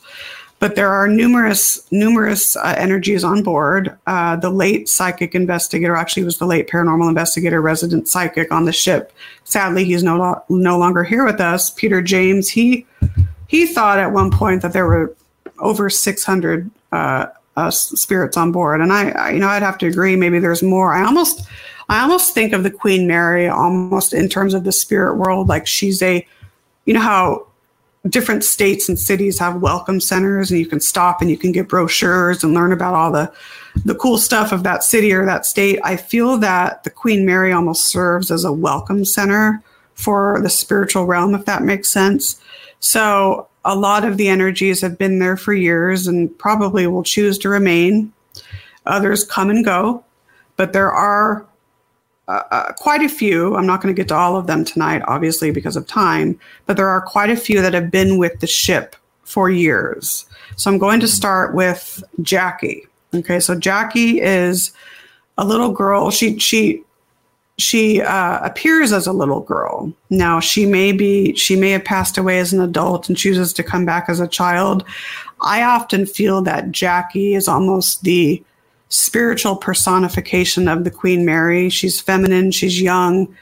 [0.63, 3.97] But there are numerous numerous uh, energies on board.
[4.07, 8.71] Uh, the late psychic investigator actually was the late paranormal investigator, resident psychic on the
[8.71, 9.11] ship.
[9.43, 11.69] Sadly, he's no lo- no longer here with us.
[11.71, 12.47] Peter James.
[12.47, 12.85] He
[13.47, 15.13] he thought at one point that there were
[15.59, 17.25] over 600 uh,
[17.57, 20.15] uh, spirits on board, and I, I, you know, I'd have to agree.
[20.15, 20.93] Maybe there's more.
[20.93, 21.45] I almost
[21.89, 25.67] I almost think of the Queen Mary almost in terms of the spirit world, like
[25.67, 26.25] she's a,
[26.85, 27.47] you know how
[28.09, 31.69] different states and cities have welcome centers and you can stop and you can get
[31.69, 33.31] brochures and learn about all the
[33.85, 35.79] the cool stuff of that city or that state.
[35.83, 39.63] I feel that the queen mary almost serves as a welcome center
[39.95, 42.39] for the spiritual realm if that makes sense.
[42.79, 47.37] So a lot of the energies have been there for years and probably will choose
[47.39, 48.11] to remain.
[48.85, 50.03] Others come and go
[50.55, 51.45] but there are
[52.27, 53.55] uh, uh, quite a few.
[53.55, 56.77] I'm not going to get to all of them tonight, obviously, because of time, but
[56.77, 60.25] there are quite a few that have been with the ship for years.
[60.55, 62.85] So I'm going to start with Jackie.
[63.13, 64.71] Okay, so Jackie is
[65.37, 66.11] a little girl.
[66.11, 66.83] She she
[67.57, 69.93] she uh, appears as a little girl.
[70.09, 73.63] Now she may be she may have passed away as an adult and chooses to
[73.63, 74.83] come back as a child.
[75.41, 78.43] I often feel that Jackie is almost the
[78.93, 81.67] spiritual personification of the Queen Mary.
[81.69, 83.35] She's feminine, she's young,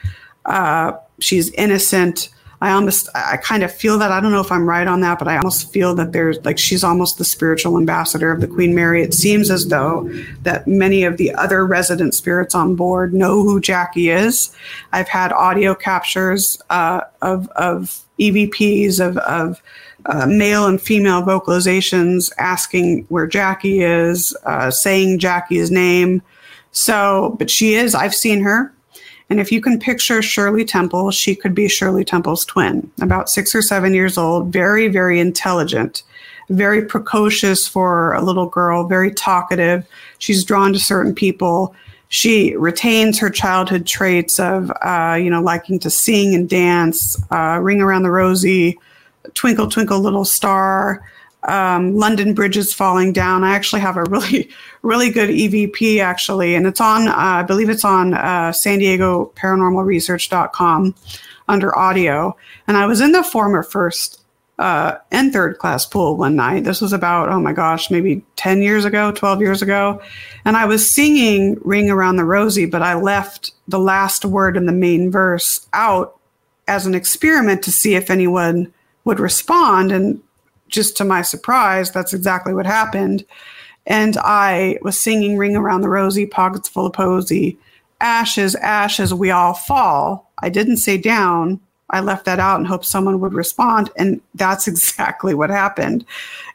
[0.46, 2.30] uh, she's innocent.
[2.62, 4.12] I almost, I kind of feel that.
[4.12, 6.58] I don't know if I'm right on that, but I almost feel that there's like
[6.58, 9.02] she's almost the spiritual ambassador of the Queen Mary.
[9.02, 10.08] It seems as though
[10.42, 14.54] that many of the other resident spirits on board know who Jackie is.
[14.92, 19.60] I've had audio captures uh, of of EVPs of of
[20.06, 26.22] uh, male and female vocalizations asking where Jackie is, uh, saying Jackie's name.
[26.72, 28.72] So, but she is, I've seen her.
[29.30, 33.54] And if you can picture Shirley Temple, she could be Shirley Temple's twin, about six
[33.54, 36.02] or seven years old, very, very intelligent,
[36.50, 39.86] very precocious for a little girl, very talkative.
[40.18, 41.74] She's drawn to certain people.
[42.08, 47.58] She retains her childhood traits of, uh, you know, liking to sing and dance, uh,
[47.62, 48.78] ring around the rosy,
[49.34, 51.04] Twinkle Twinkle Little Star,
[51.44, 53.44] um, London Bridges Falling Down.
[53.44, 54.48] I actually have a really,
[54.82, 59.32] really good EVP actually, and it's on, uh, I believe it's on uh, San Diego
[59.36, 60.94] Paranormal Research.com
[61.48, 62.36] under audio.
[62.66, 64.22] And I was in the former first
[64.58, 66.64] uh, and third class pool one night.
[66.64, 70.00] This was about, oh my gosh, maybe 10 years ago, 12 years ago.
[70.44, 74.66] And I was singing Ring Around the Rosie, but I left the last word in
[74.66, 76.18] the main verse out
[76.68, 78.72] as an experiment to see if anyone
[79.04, 79.92] would respond.
[79.92, 80.20] And
[80.68, 83.24] just to my surprise, that's exactly what happened.
[83.86, 87.58] And I was singing Ring Around the Rosie, Pockets Full of Posy,
[88.00, 90.30] Ashes, Ashes, We All Fall.
[90.38, 91.60] I didn't say down.
[91.90, 93.90] I left that out and hoped someone would respond.
[93.96, 96.04] And that's exactly what happened.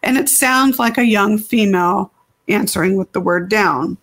[0.04, 2.12] And it sounds like a young female
[2.48, 3.98] answering with the word down.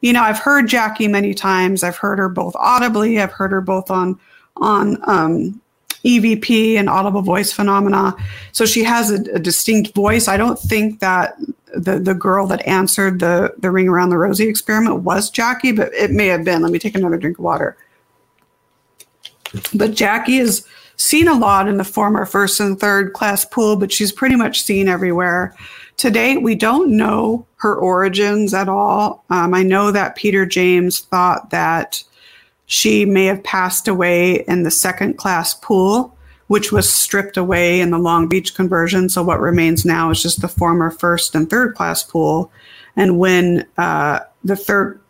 [0.00, 1.82] You know, I've heard Jackie many times.
[1.82, 3.20] I've heard her both audibly.
[3.20, 4.18] I've heard her both on
[4.58, 5.60] on um,
[6.04, 8.14] EVP and audible voice phenomena.
[8.52, 10.28] So she has a, a, distinct voice.
[10.28, 11.36] I don't think that
[11.74, 15.92] the the girl that answered the the ring around the rosy experiment was Jackie, but
[15.94, 16.62] it may have been.
[16.62, 17.76] Let me take another drink of water.
[19.74, 23.92] But Jackie is seen a lot in the former first and third class pool, but
[23.92, 25.54] she's pretty much seen everywhere.
[25.98, 29.24] To date, we don't know her origins at all.
[29.30, 32.02] Um, I know that Peter James thought that
[32.66, 36.16] she may have passed away in the second class pool,
[36.48, 39.08] which was stripped away in the Long Beach conversion.
[39.08, 42.50] So what remains now is just the former first and third class pool.
[42.96, 45.00] And when uh, the third,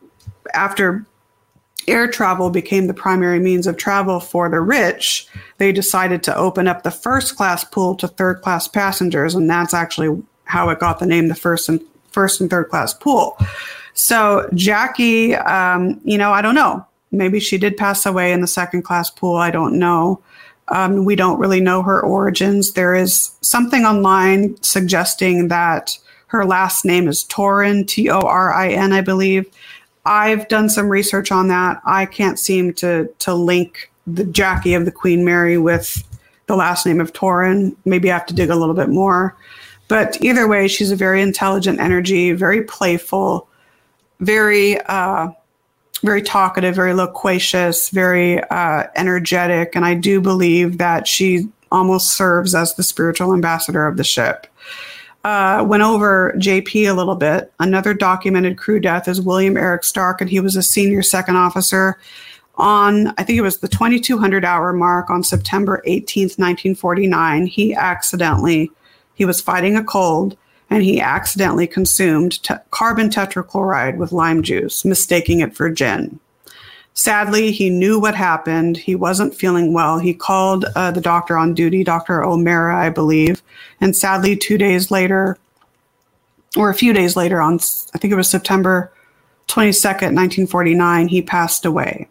[0.54, 1.04] after
[1.88, 5.26] air travel became the primary means of travel for the rich,
[5.58, 9.72] they decided to open up the first class pool to third class passengers, and that's
[9.72, 11.80] actually how it got the name the first and
[12.10, 13.38] first and third class pool.
[13.94, 18.46] So Jackie, um, you know, I don't know maybe she did pass away in the
[18.46, 19.36] second class pool.
[19.36, 20.20] I don't know.
[20.68, 22.72] Um, we don't really know her origins.
[22.72, 25.96] There is something online suggesting that
[26.28, 29.46] her last name is Torin, T O R I N, I believe.
[30.04, 31.80] I've done some research on that.
[31.84, 36.02] I can't seem to to link the Jackie of the Queen Mary with
[36.46, 37.74] the last name of Torin.
[37.84, 39.36] Maybe I have to dig a little bit more.
[39.88, 43.48] But either way, she's a very intelligent energy, very playful,
[44.20, 45.28] very uh,
[45.98, 49.74] very talkative, very loquacious, very uh, energetic.
[49.74, 54.46] And I do believe that she almost serves as the spiritual ambassador of the ship.
[55.24, 57.52] Uh, went over JP a little bit.
[57.58, 61.98] Another documented crew death is William Eric Stark, and he was a senior second officer
[62.58, 68.70] on, I think it was the 2200 hour mark on September 18th, 1949, he accidentally,
[69.14, 70.36] he was fighting a cold
[70.70, 72.40] and he accidentally consumed
[72.70, 76.18] carbon tetrachloride with lime juice, mistaking it for gin.
[76.94, 78.78] Sadly, he knew what happened.
[78.78, 79.98] He wasn't feeling well.
[79.98, 82.24] He called uh, the doctor on duty, Dr.
[82.24, 83.42] O'Mara, I believe.
[83.82, 85.36] And sadly, two days later,
[86.56, 87.56] or a few days later, on
[87.94, 88.90] I think it was September
[89.48, 92.08] 22nd, 1949, he passed away.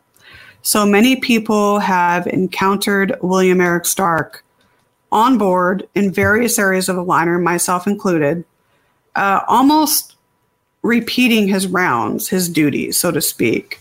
[0.62, 4.45] So many people have encountered William Eric Stark
[5.16, 8.44] on board in various areas of the liner, myself included,
[9.16, 10.18] uh, almost
[10.84, 13.80] repeating his rounds, his duties, so to speak.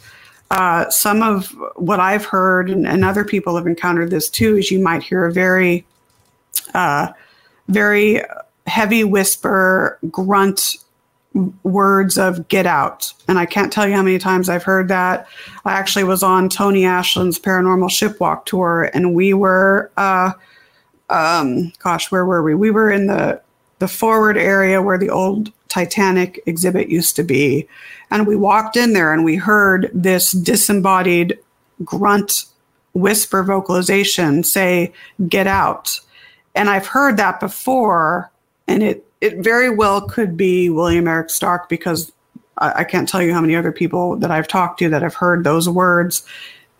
[0.53, 4.70] Uh, some of what I've heard, and, and, other people have encountered this too, is
[4.70, 5.85] you might hear a very,
[6.72, 7.09] uh,
[7.66, 8.22] very
[8.68, 10.76] heavy whisper, grunt
[11.64, 13.12] words of get out.
[13.26, 15.26] And I can't tell you how many times I've heard that.
[15.64, 20.32] I actually was on Tony Ashland's paranormal shipwalk tour, and we were, uh,
[21.09, 22.55] um, gosh, where were we?
[22.55, 23.40] We were in the
[23.80, 27.68] the forward area where the old Titanic exhibit used to be,
[28.11, 31.38] and we walked in there and we heard this disembodied
[31.84, 32.46] grunt
[32.94, 34.92] whisper vocalization say
[35.28, 36.00] "Get out,"
[36.55, 38.30] and I've heard that before,
[38.66, 42.12] and it it very well could be William Eric Stark because
[42.59, 45.14] I, I can't tell you how many other people that I've talked to that have
[45.14, 46.26] heard those words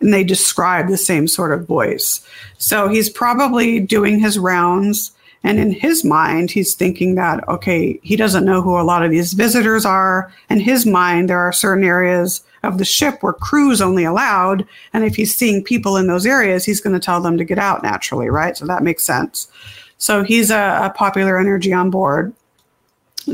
[0.05, 2.23] and they describe the same sort of voice.
[2.59, 5.11] So he's probably doing his rounds.
[5.43, 9.09] And in his mind, he's thinking that, okay, he doesn't know who a lot of
[9.09, 10.31] these visitors are.
[10.51, 14.67] In his mind, there are certain areas of the ship where crew's only allowed.
[14.93, 17.57] And if he's seeing people in those areas, he's going to tell them to get
[17.57, 18.55] out naturally, right?
[18.55, 19.47] So that makes sense.
[19.97, 22.31] So he's a, a popular energy on board.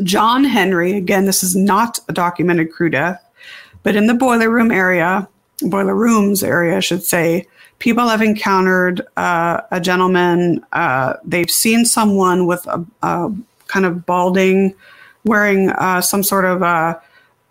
[0.03, 3.21] John Henry, again, this is not a documented crew death,
[3.83, 5.27] but in the boiler room area,
[5.61, 7.47] boiler rooms area, I should say,
[7.79, 10.63] people have encountered uh, a gentleman.
[10.71, 13.33] Uh, they've seen someone with a, a
[13.67, 14.75] kind of balding,
[15.25, 16.99] wearing uh, some sort of uh,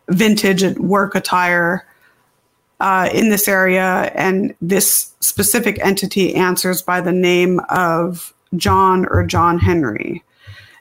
[0.09, 1.87] vintage work attire
[2.81, 9.25] uh, in this area, and this specific entity answers by the name of John or
[9.25, 10.23] John Henry.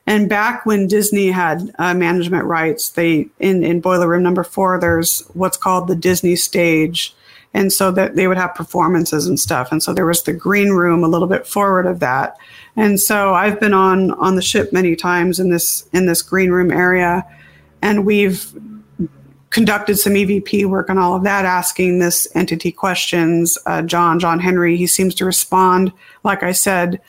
[0.08, 4.80] And back when Disney had uh, management rights, they in in Boiler Room Number Four,
[4.80, 7.14] there's what's called the Disney Stage,
[7.54, 9.72] and so that they would have performances and stuff.
[9.72, 12.38] And so there was the green room a little bit forward of that.
[12.76, 16.52] And so I've been on on the ship many times in this in this green
[16.52, 17.26] room area,
[17.82, 18.54] and we've
[19.50, 23.58] conducted some EVP work on all of that, asking this entity questions.
[23.66, 25.92] Uh, John John Henry, he seems to respond.
[26.24, 27.02] Like I said,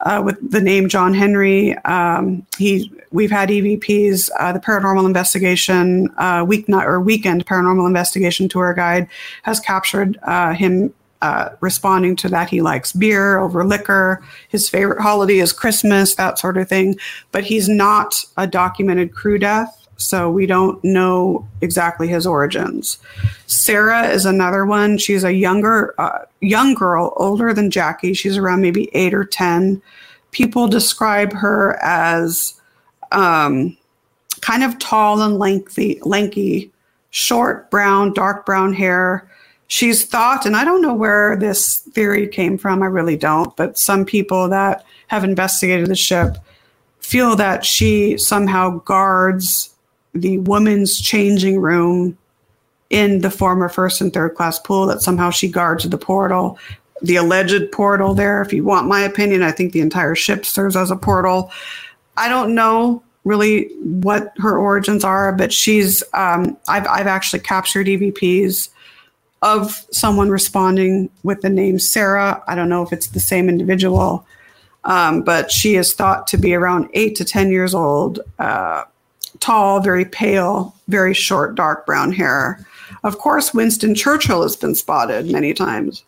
[0.00, 1.76] uh, with the name John Henry.
[1.78, 8.48] Um, he we've had EVPs, uh, the Paranormal Investigation uh, week or weekend Paranormal Investigation
[8.48, 9.08] tour guide
[9.44, 10.92] has captured uh, him.
[11.22, 14.22] Uh, responding to that, he likes beer over liquor.
[14.50, 16.98] His favorite holiday is Christmas, that sort of thing.
[17.32, 22.98] But he's not a documented crew death so we don't know exactly his origins.
[23.46, 24.98] Sarah is another one.
[24.98, 28.12] She's a younger uh, young girl, older than Jackie.
[28.12, 29.80] She's around maybe eight or ten.
[30.32, 32.60] People describe her as
[33.14, 33.76] um,
[34.40, 36.70] kind of tall and lengthy, lanky,
[37.10, 39.28] short brown, dark brown hair.
[39.68, 42.82] She's thought, and I don't know where this theory came from.
[42.82, 46.36] I really don't, but some people that have investigated the ship
[47.00, 49.74] feel that she somehow guards
[50.14, 52.16] the women's changing room
[52.90, 56.58] in the former first and third class pool that somehow she guards the portal
[57.02, 60.76] the alleged portal there if you want my opinion i think the entire ship serves
[60.76, 61.50] as a portal
[62.16, 67.86] i don't know really what her origins are but she's um, I've, I've actually captured
[67.86, 68.68] evps
[69.42, 74.26] of someone responding with the name sarah i don't know if it's the same individual
[74.84, 78.84] um, but she is thought to be around eight to ten years old uh,
[79.40, 82.64] tall, very pale, very short, dark brown hair.
[83.02, 86.04] Of course, Winston Churchill has been spotted many times.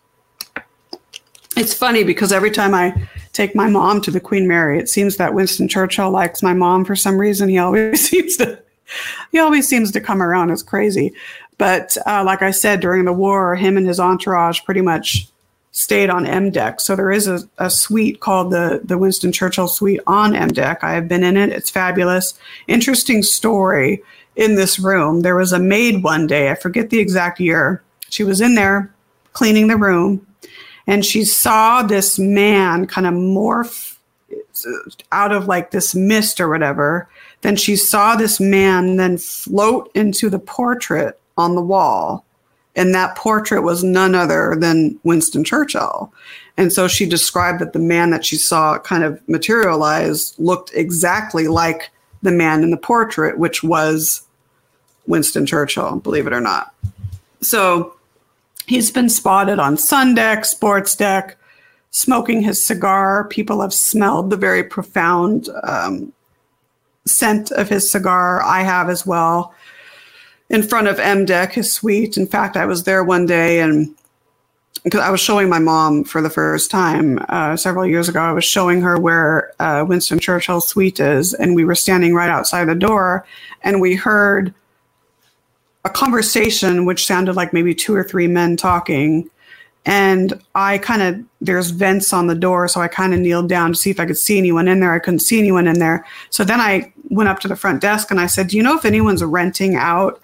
[1.57, 5.16] It's funny because every time I take my mom to the Queen Mary, it seems
[5.16, 7.49] that Winston Churchill likes my mom for some reason.
[7.49, 8.59] He always seems to
[9.32, 10.51] he always seems to come around.
[10.51, 11.12] It's crazy.
[11.59, 15.28] But uh, like I said, during the war, him and his entourage pretty much
[15.72, 16.80] stayed on M deck.
[16.80, 20.82] So there is a, a suite called the, the Winston Churchill Suite on M deck.
[20.82, 21.51] I have been in it.
[21.51, 22.34] It's fabulous.
[22.68, 24.03] Interesting story
[24.37, 25.20] in this room.
[25.20, 27.82] There was a maid one day, I forget the exact year.
[28.09, 28.95] She was in there
[29.32, 30.26] cleaning the room
[30.87, 33.97] and she saw this man kind of morph
[35.12, 37.09] out of like this mist or whatever.
[37.43, 42.24] Then she saw this man then float into the portrait on the wall
[42.76, 46.12] and that portrait was none other than Winston Churchill.
[46.59, 51.49] And so she described that the man that she saw kind of materialize looked exactly
[51.49, 51.91] like
[52.22, 54.22] the man in the portrait, which was
[55.07, 56.74] Winston Churchill, believe it or not.
[57.41, 57.95] So
[58.67, 61.37] he's been spotted on sun deck, sports deck,
[61.91, 63.27] smoking his cigar.
[63.29, 66.12] People have smelled the very profound um,
[67.07, 68.43] scent of his cigar.
[68.43, 69.55] I have as well.
[70.51, 72.17] In front of M Deck, his suite.
[72.17, 73.97] In fact, I was there one day and
[74.85, 78.31] because I was showing my mom for the first time uh, several years ago, I
[78.31, 82.67] was showing her where uh, Winston Churchill's suite is, and we were standing right outside
[82.67, 83.27] the door,
[83.62, 84.55] and we heard
[85.87, 89.30] a conversation which sounded like maybe two or three men talking.
[89.84, 92.66] And I kind of, there's vents on the door.
[92.66, 94.93] So I kind of kneeled down to see if I could see anyone in there.
[94.93, 96.05] I couldn't see anyone in there.
[96.30, 98.76] So then I went up to the front desk and I said, Do you know
[98.76, 100.20] if anyone's renting out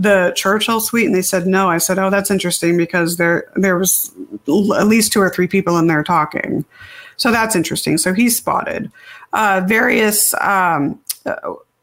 [0.00, 1.06] the Churchill suite?
[1.06, 1.70] And they said no.
[1.70, 4.12] I said, Oh, that's interesting because there there was
[4.48, 6.64] at least two or three people in there talking.
[7.16, 7.98] So that's interesting.
[7.98, 8.90] So he's spotted.
[9.32, 10.98] Uh, various um,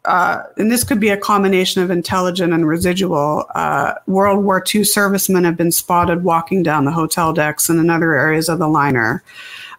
[0.06, 3.46] uh, and this could be a combination of intelligent and residual.
[3.54, 7.90] Uh, World War II servicemen have been spotted walking down the hotel decks and in
[7.90, 9.24] other areas of the liner.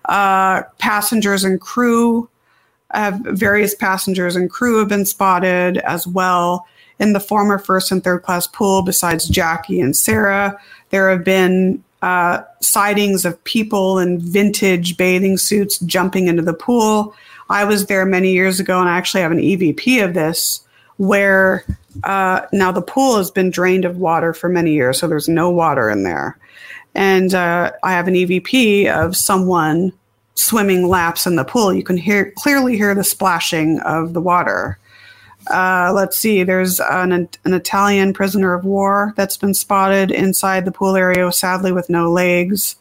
[0.04, 2.28] Uh, passengers and crew
[2.92, 6.66] have various passengers and crew have been spotted as well
[6.98, 8.82] in the former first and third class pool.
[8.82, 10.60] Besides Jackie and Sarah,
[10.90, 17.14] there have been uh, sightings of people in vintage bathing suits jumping into the pool.
[17.52, 20.62] I was there many years ago, and I actually have an EVP of this
[20.96, 21.64] where
[22.04, 25.50] uh, now the pool has been drained of water for many years, so there's no
[25.50, 26.38] water in there.
[26.94, 29.92] And uh, I have an EVP of someone
[30.34, 31.74] swimming laps in the pool.
[31.74, 34.78] You can hear clearly hear the splashing of the water.
[35.50, 40.72] Uh, let's see, there's an, an Italian prisoner of war that's been spotted inside the
[40.72, 42.76] pool area, sadly with no legs.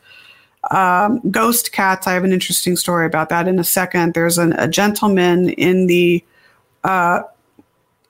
[0.70, 4.14] Um, ghost cats, I have an interesting story about that in a second.
[4.14, 6.24] There's an, a gentleman in the,
[6.84, 7.24] uh,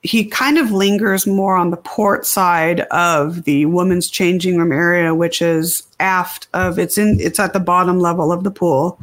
[0.02, 5.14] he kind of lingers more on the port side of the women's changing room area,
[5.14, 8.98] which is aft of it's in it's at the bottom level of the pool,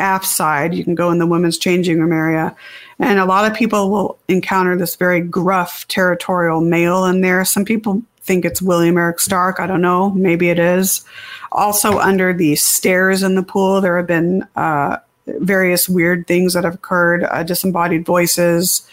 [0.00, 0.74] aft side.
[0.74, 2.54] You can go in the women's changing room area,
[2.98, 7.44] and a lot of people will encounter this very gruff territorial male in there.
[7.44, 9.60] Some people think it's William Eric Stark.
[9.60, 10.10] I don't know.
[10.10, 11.04] Maybe it is.
[11.52, 16.64] Also, under the stairs in the pool, there have been uh, various weird things that
[16.64, 18.86] have occurred, uh, disembodied voices,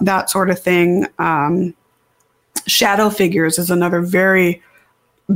[0.00, 1.06] that sort of thing.
[1.18, 1.74] Um,
[2.66, 4.62] shadow figures is another very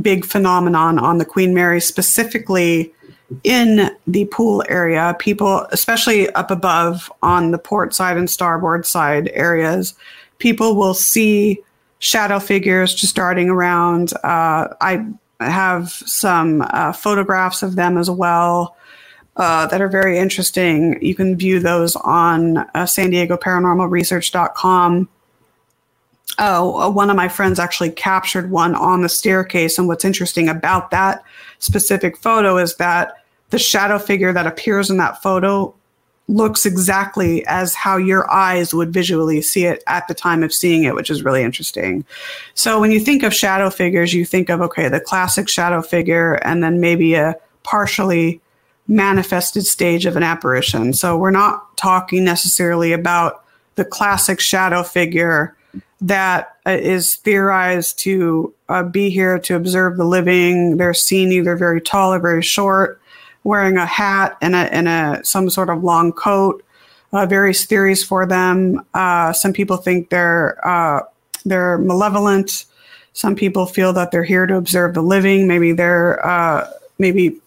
[0.01, 2.93] big phenomenon on the Queen Mary, specifically
[3.43, 5.15] in the pool area.
[5.19, 9.93] People, especially up above on the port side and starboard side areas,
[10.39, 11.61] people will see
[11.99, 14.13] shadow figures just darting around.
[14.23, 15.05] Uh, I
[15.39, 18.75] have some uh, photographs of them as well
[19.35, 21.01] uh, that are very interesting.
[21.01, 25.07] You can view those on uh, San Diego Paranormal Research.com.
[26.37, 29.77] Oh, uh, one of my friends actually captured one on the staircase.
[29.77, 31.23] And what's interesting about that
[31.59, 33.15] specific photo is that
[33.49, 35.73] the shadow figure that appears in that photo
[36.29, 40.83] looks exactly as how your eyes would visually see it at the time of seeing
[40.83, 42.05] it, which is really interesting.
[42.53, 46.35] So when you think of shadow figures, you think of, okay, the classic shadow figure
[46.35, 48.41] and then maybe a partially
[48.87, 50.93] manifested stage of an apparition.
[50.93, 53.43] So we're not talking necessarily about
[53.75, 55.55] the classic shadow figure
[56.01, 60.77] that uh, theorized to uh, be here to observe the living.
[60.77, 63.01] They're seen either very tall or very short
[63.43, 66.63] wearing a hat and a, and a some sort of long coat.
[67.11, 68.85] Uh, various theories for them.
[68.93, 71.01] Uh, some people think they're uh,
[71.43, 72.65] they're malevolent.
[73.13, 75.47] Some people feel that they're here to observe the living.
[75.47, 76.69] Maybe they're uh,
[76.99, 77.39] maybe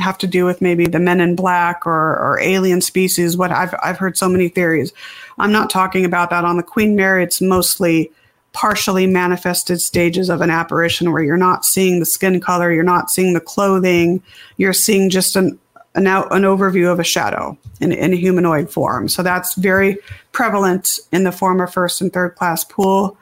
[0.00, 3.36] have to do with maybe the men in black or, or alien species.
[3.36, 4.92] What I've I've heard so many theories.
[5.38, 7.22] I'm not talking about that on the Queen Mary.
[7.22, 8.10] It's mostly
[8.52, 13.10] partially manifested stages of an apparition where you're not seeing the skin color, you're not
[13.10, 14.22] seeing the clothing,
[14.56, 15.58] you're seeing just an
[15.94, 19.08] an, out, an overview of a shadow in, in a humanoid form.
[19.08, 19.98] So that's very
[20.32, 23.16] prevalent in the former first and third class pool.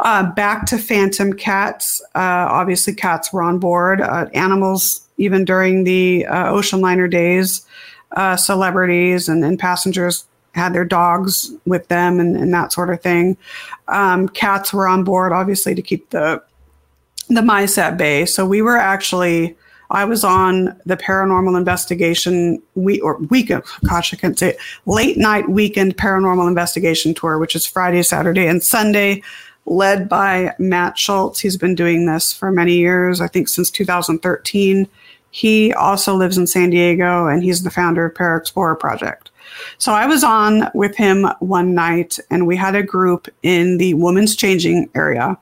[0.00, 2.00] Uh, back to phantom cats.
[2.14, 4.00] Uh, obviously, cats were on board.
[4.00, 7.66] Uh, animals, even during the uh, ocean liner days,
[8.12, 10.24] uh, celebrities and, and passengers
[10.58, 13.36] had their dogs with them and, and that sort of thing.
[13.88, 16.42] Um, cats were on board, obviously, to keep the
[17.28, 18.24] the mice at bay.
[18.24, 19.54] So we were actually,
[19.90, 23.64] I was on the paranormal investigation week or weekend.
[23.86, 28.46] Gosh, I can't say it, late night weekend paranormal investigation tour, which is Friday, Saturday,
[28.46, 29.22] and Sunday.
[29.66, 31.40] led by Matt Schultz.
[31.40, 34.88] He's been doing this for many years, I think since 2013.
[35.30, 39.27] He also lives in San Diego and he's the founder of Paraexplorer Project.
[39.78, 43.94] So I was on with him one night and we had a group in the
[43.94, 45.38] women's changing area.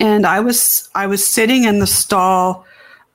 [0.00, 2.64] And I was I was sitting in the stall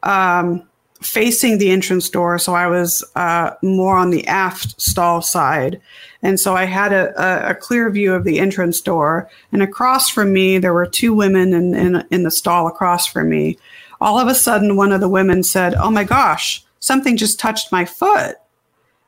[0.04, 0.68] um,
[1.06, 2.40] facing the entrance door.
[2.40, 5.82] So I was uh, more on the aft stall side.
[6.22, 9.30] And so I had a, a, clear view of the entrance door.
[9.52, 13.30] And across from me, there were two women in, in, in the stall across from
[13.30, 13.58] me.
[14.00, 17.72] All of a sudden, one of the women said, Oh my gosh, something just touched
[17.72, 18.38] my foot.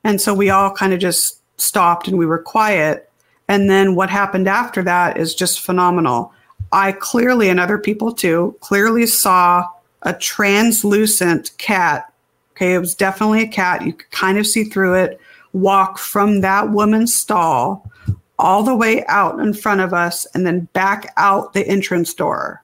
[0.05, 3.09] And so we all kind of just stopped and we were quiet.
[3.47, 6.31] And then what happened after that is just phenomenal.
[6.71, 9.67] I clearly, and other people too, clearly saw
[10.03, 12.13] a translucent cat.
[12.51, 13.83] Okay, it was definitely a cat.
[13.83, 15.19] You could kind of see through it.
[15.53, 17.91] Walk from that woman's stall
[18.37, 22.63] all the way out in front of us and then back out the entrance door.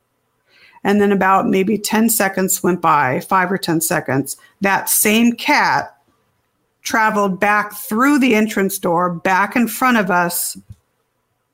[0.83, 4.37] And then about maybe 10 seconds went by, five or 10 seconds.
[4.61, 5.95] That same cat
[6.81, 10.57] traveled back through the entrance door, back in front of us,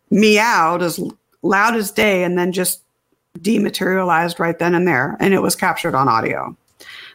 [0.10, 1.00] meowed as
[1.42, 2.82] loud as day, and then just
[3.42, 6.56] dematerialized right then and there, and it was captured on audio.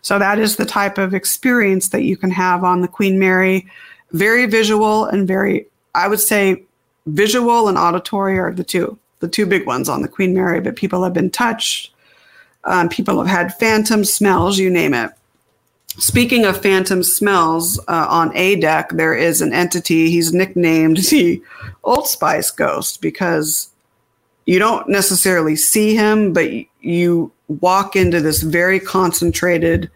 [0.02, 3.66] So that is the type of experience that you can have on the Queen Mary.
[4.12, 6.64] Very visual and very, I would say,
[7.06, 10.60] visual and auditory are the two, the two big ones on the Queen Mary.
[10.60, 11.94] But people have been touched,
[12.64, 15.12] um, people have had phantom smells, you name it.
[15.98, 20.10] Speaking of phantom smells, uh, on A deck there is an entity.
[20.10, 21.42] He's nicknamed the
[21.84, 23.68] Old Spice Ghost because
[24.46, 29.90] you don't necessarily see him, but you walk into this very concentrated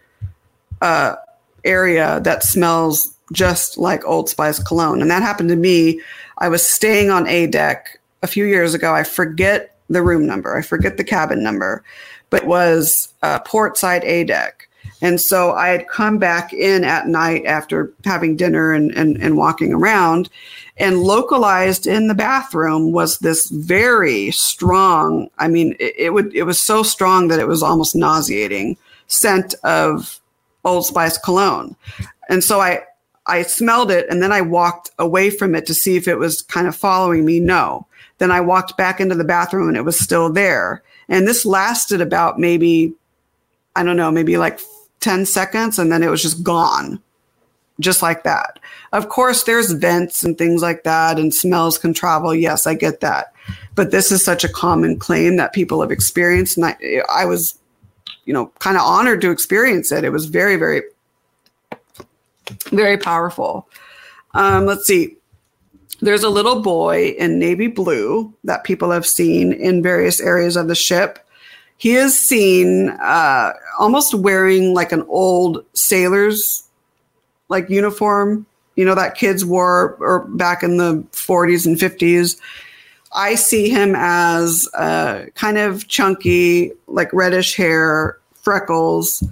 [0.82, 1.16] uh,
[1.64, 5.02] area that smells just like Old Spice cologne.
[5.02, 6.00] And that happened to me.
[6.38, 8.94] I was staying on A deck a few years ago.
[8.94, 11.82] I forget the room number, I forget the cabin number,
[12.30, 14.65] but it was uh, portside A deck.
[15.02, 19.36] And so I had come back in at night after having dinner and, and, and
[19.36, 20.30] walking around.
[20.78, 26.42] And localized in the bathroom was this very strong, I mean, it, it would it
[26.42, 28.76] was so strong that it was almost nauseating
[29.06, 30.20] scent of
[30.64, 31.76] Old Spice cologne.
[32.28, 32.82] And so I
[33.26, 36.42] I smelled it and then I walked away from it to see if it was
[36.42, 37.40] kind of following me.
[37.40, 37.86] No.
[38.18, 40.82] Then I walked back into the bathroom and it was still there.
[41.08, 42.94] And this lasted about maybe,
[43.74, 44.60] I don't know, maybe like
[45.06, 47.00] 10 seconds and then it was just gone
[47.80, 48.58] just like that.
[48.92, 52.34] Of course, there's vents and things like that, and smells can travel.
[52.34, 53.32] Yes, I get that.
[53.74, 56.56] But this is such a common claim that people have experienced.
[56.56, 56.76] And I,
[57.12, 57.58] I was,
[58.24, 60.04] you know, kind of honored to experience it.
[60.04, 60.82] It was very, very,
[62.70, 63.68] very powerful.
[64.34, 65.16] Um, let's see.
[66.00, 70.68] There's a little boy in navy blue that people have seen in various areas of
[70.68, 71.18] the ship.
[71.78, 76.66] He is seen uh, almost wearing like an old sailor's
[77.48, 78.46] like uniform,
[78.76, 82.40] you know, that kids wore or back in the 40s and 50s.
[83.12, 89.22] I see him as uh, kind of chunky, like reddish hair, freckles.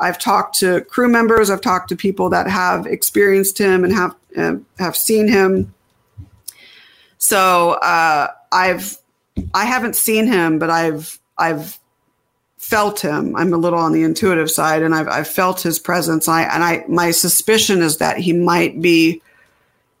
[0.00, 1.50] I've talked to crew members.
[1.50, 5.72] I've talked to people that have experienced him and have uh, have seen him.
[7.18, 8.96] So uh, I've
[9.52, 11.78] I haven't seen him, but I've I've
[12.64, 13.36] felt him.
[13.36, 16.28] I'm a little on the intuitive side, and I've, I've felt his presence.
[16.28, 19.20] I and I my suspicion is that he might be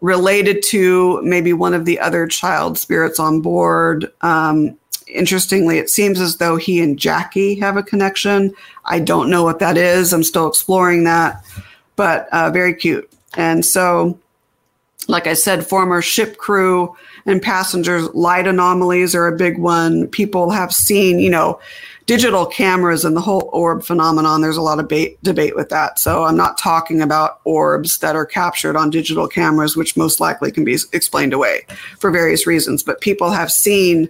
[0.00, 4.10] related to maybe one of the other child spirits on board.
[4.22, 8.54] Um, interestingly, it seems as though he and Jackie have a connection.
[8.86, 10.12] I don't know what that is.
[10.12, 11.44] I'm still exploring that,
[11.96, 13.10] but uh, very cute.
[13.36, 14.18] And so,
[15.06, 16.96] like I said, former ship crew
[17.26, 20.08] and passengers light anomalies are a big one.
[20.08, 21.60] People have seen, you know
[22.06, 25.98] digital cameras and the whole orb phenomenon, there's a lot of ba- debate with that.
[25.98, 30.52] So I'm not talking about orbs that are captured on digital cameras, which most likely
[30.52, 31.66] can be explained away
[31.98, 32.82] for various reasons.
[32.82, 34.08] But people have seen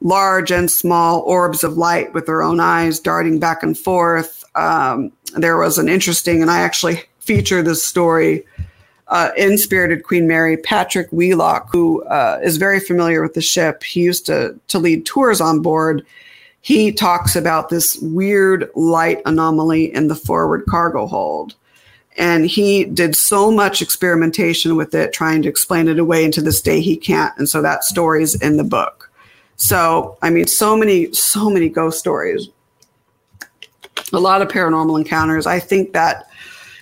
[0.00, 4.44] large and small orbs of light with their own eyes darting back and forth.
[4.56, 8.44] Um, there was an interesting, and I actually feature this story.
[9.08, 13.82] Uh, in Spirited Queen Mary, Patrick Wheelock, who uh, is very familiar with the ship,
[13.82, 16.06] he used to to lead tours on board,
[16.60, 21.54] he talks about this weird light anomaly in the forward cargo hold.
[22.16, 26.24] And he did so much experimentation with it, trying to explain it away.
[26.24, 27.36] And to this day, he can't.
[27.38, 29.10] And so that story is in the book.
[29.56, 32.48] So, I mean, so many, so many ghost stories,
[34.12, 35.46] a lot of paranormal encounters.
[35.46, 36.26] I think that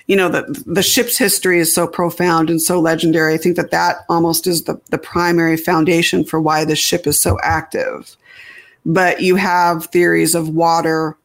[0.08, 3.34] you know, the, the ship's history is so profound and so legendary.
[3.34, 7.20] I think that that almost is the, the primary foundation for why the ship is
[7.20, 8.16] so active.
[8.86, 11.16] But you have theories of water,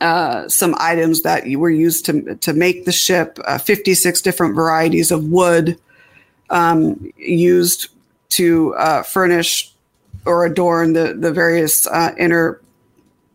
[0.00, 5.10] uh, some items that were used to, to make the ship, uh, 56 different varieties
[5.10, 5.78] of wood
[6.50, 7.88] um, used
[8.30, 9.72] to uh, furnish
[10.24, 12.60] or adorn the, the various uh, inner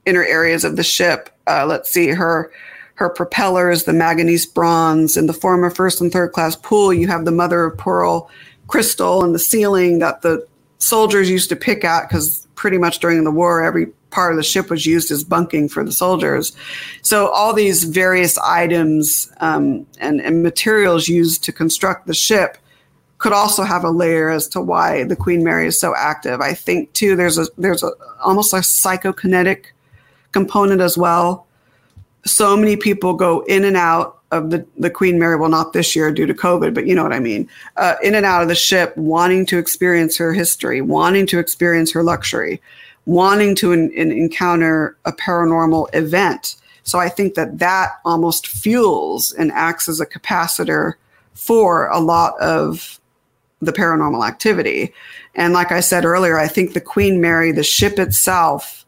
[0.06, 1.30] inner areas of the ship.
[1.48, 2.52] Uh, let's see her
[2.96, 5.18] her propellers, the manganese bronze.
[5.18, 8.30] In the former first and third class pool, you have the mother of pearl
[8.68, 10.46] crystal in the ceiling that the
[10.80, 14.44] soldiers used to pick at because pretty much during the war, every part of the
[14.44, 16.54] ship was used as bunking for the soldiers.
[17.02, 22.58] So all these various items um, and, and materials used to construct the ship
[23.20, 26.42] could also have a layer as to why the Queen Mary is so active.
[26.42, 27.92] I think too there's a there's a
[28.22, 29.68] almost a psychokinetic
[30.34, 31.47] component as well
[32.28, 35.96] so many people go in and out of the, the Queen Mary, well, not this
[35.96, 38.50] year due to COVID, but you know what I mean, uh, in and out of
[38.50, 42.62] the ship, wanting to experience her history, wanting to experience her luxury,
[43.06, 46.58] wanting to in, in encounter a paranormal event.
[46.84, 50.94] So I think that that almost fuels and acts as a capacitor
[51.34, 53.00] for a lot of
[53.62, 54.94] the paranormal activity.
[55.36, 58.86] And like I said earlier, I think the Queen Mary, the ship itself,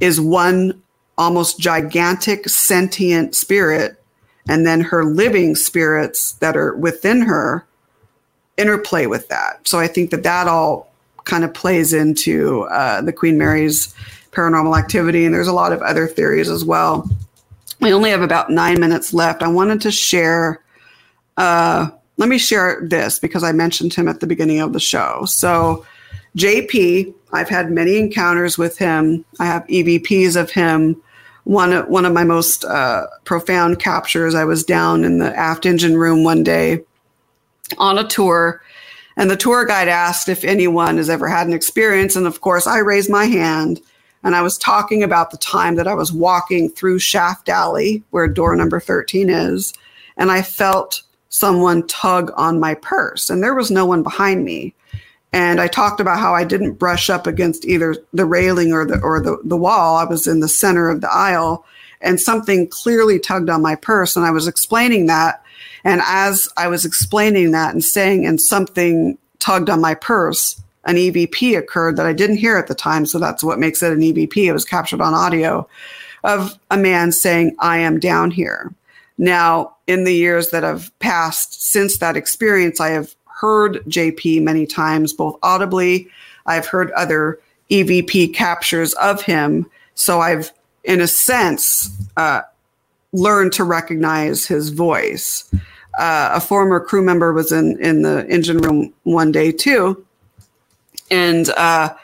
[0.00, 0.82] is one
[1.18, 4.02] almost gigantic sentient spirit
[4.48, 7.66] and then her living spirits that are within her
[8.56, 9.66] interplay with that.
[9.66, 10.92] So i think that that all
[11.24, 13.94] kind of plays into uh, the queen mary's
[14.30, 17.08] paranormal activity and there's a lot of other theories as well.
[17.80, 19.42] We only have about nine minutes left.
[19.42, 20.62] I wanted to share
[21.36, 25.24] uh, let me share this because i mentioned him at the beginning of the show.
[25.26, 25.84] So
[26.36, 29.24] jp i've had many encounters with him.
[29.40, 31.02] I have evps of him
[31.46, 34.34] one of, one of my most uh, profound captures.
[34.34, 36.80] I was down in the aft engine room one day
[37.78, 38.60] on a tour,
[39.16, 42.16] and the tour guide asked if anyone has ever had an experience.
[42.16, 43.80] And of course, I raised my hand
[44.24, 48.26] and I was talking about the time that I was walking through Shaft Alley, where
[48.26, 49.72] door number 13 is,
[50.16, 54.74] and I felt someone tug on my purse, and there was no one behind me.
[55.36, 58.98] And I talked about how I didn't brush up against either the railing or the
[59.00, 59.96] or the, the wall.
[59.96, 61.66] I was in the center of the aisle
[62.00, 64.16] and something clearly tugged on my purse.
[64.16, 65.42] And I was explaining that.
[65.84, 70.96] And as I was explaining that and saying, and something tugged on my purse, an
[70.96, 73.04] EVP occurred that I didn't hear at the time.
[73.04, 74.38] So that's what makes it an EVP.
[74.38, 75.68] It was captured on audio
[76.24, 78.72] of a man saying, I am down here.
[79.18, 84.66] Now, in the years that have passed since that experience, I have heard JP many
[84.66, 86.08] times, both audibly.
[86.46, 87.38] I've heard other
[87.70, 89.66] EVP captures of him.
[89.94, 90.52] So I've,
[90.84, 92.42] in a sense, uh,
[93.12, 95.50] learned to recognize his voice.
[95.98, 100.04] Uh, a former crew member was in, in the engine room one day too.
[101.10, 101.94] And, uh,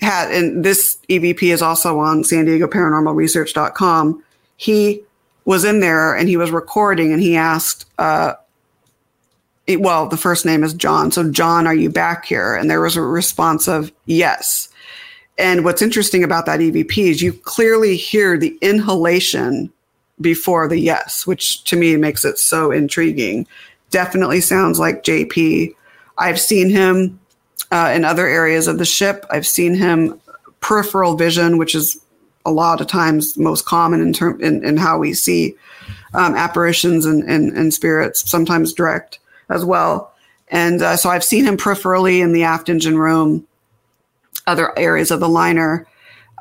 [0.00, 4.22] had, and this EVP is also on San Diego Paranormal Research.com.
[4.56, 5.02] He
[5.44, 8.34] was in there and he was recording and he asked, uh,
[9.68, 11.10] well, the first name is John.
[11.12, 12.54] So, John, are you back here?
[12.54, 14.68] And there was a response of yes.
[15.38, 19.72] And what's interesting about that EVP is you clearly hear the inhalation
[20.20, 23.46] before the yes, which to me makes it so intriguing.
[23.90, 25.74] Definitely sounds like JP.
[26.18, 27.18] I've seen him
[27.70, 29.24] uh, in other areas of the ship.
[29.30, 30.20] I've seen him
[30.60, 32.00] peripheral vision, which is
[32.44, 35.54] a lot of times most common in term in, in how we see
[36.14, 39.18] um, apparitions and, and, and spirits, sometimes direct
[39.52, 40.12] as well.
[40.48, 43.46] And uh, so I've seen him peripherally in the aft engine room,
[44.46, 45.86] other areas of the liner.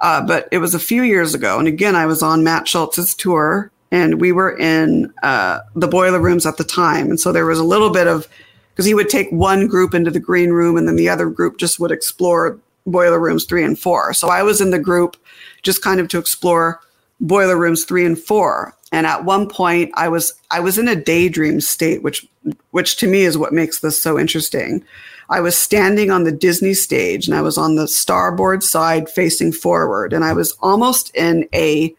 [0.01, 1.59] Uh, but it was a few years ago.
[1.59, 6.19] And again, I was on Matt Schultz's tour and we were in uh, the boiler
[6.19, 7.09] rooms at the time.
[7.09, 8.27] And so there was a little bit of,
[8.71, 11.57] because he would take one group into the green room and then the other group
[11.57, 14.13] just would explore boiler rooms three and four.
[14.13, 15.17] So I was in the group
[15.61, 16.79] just kind of to explore
[17.19, 18.75] boiler rooms three and four.
[18.91, 22.27] And at one point I was I was in a daydream state, which
[22.71, 24.83] which to me is what makes this so interesting.
[25.29, 29.53] I was standing on the Disney stage and I was on the starboard side facing
[29.53, 31.95] forward and I was almost in a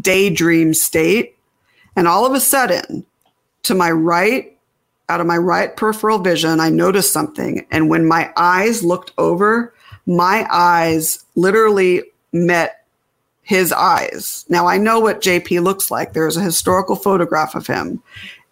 [0.00, 1.36] daydream state.
[1.94, 3.04] And all of a sudden,
[3.64, 4.56] to my right,
[5.10, 7.66] out of my right peripheral vision, I noticed something.
[7.70, 9.74] And when my eyes looked over,
[10.06, 12.79] my eyes literally met
[13.50, 14.44] his eyes.
[14.48, 16.12] Now I know what JP looks like.
[16.12, 18.00] There's a historical photograph of him.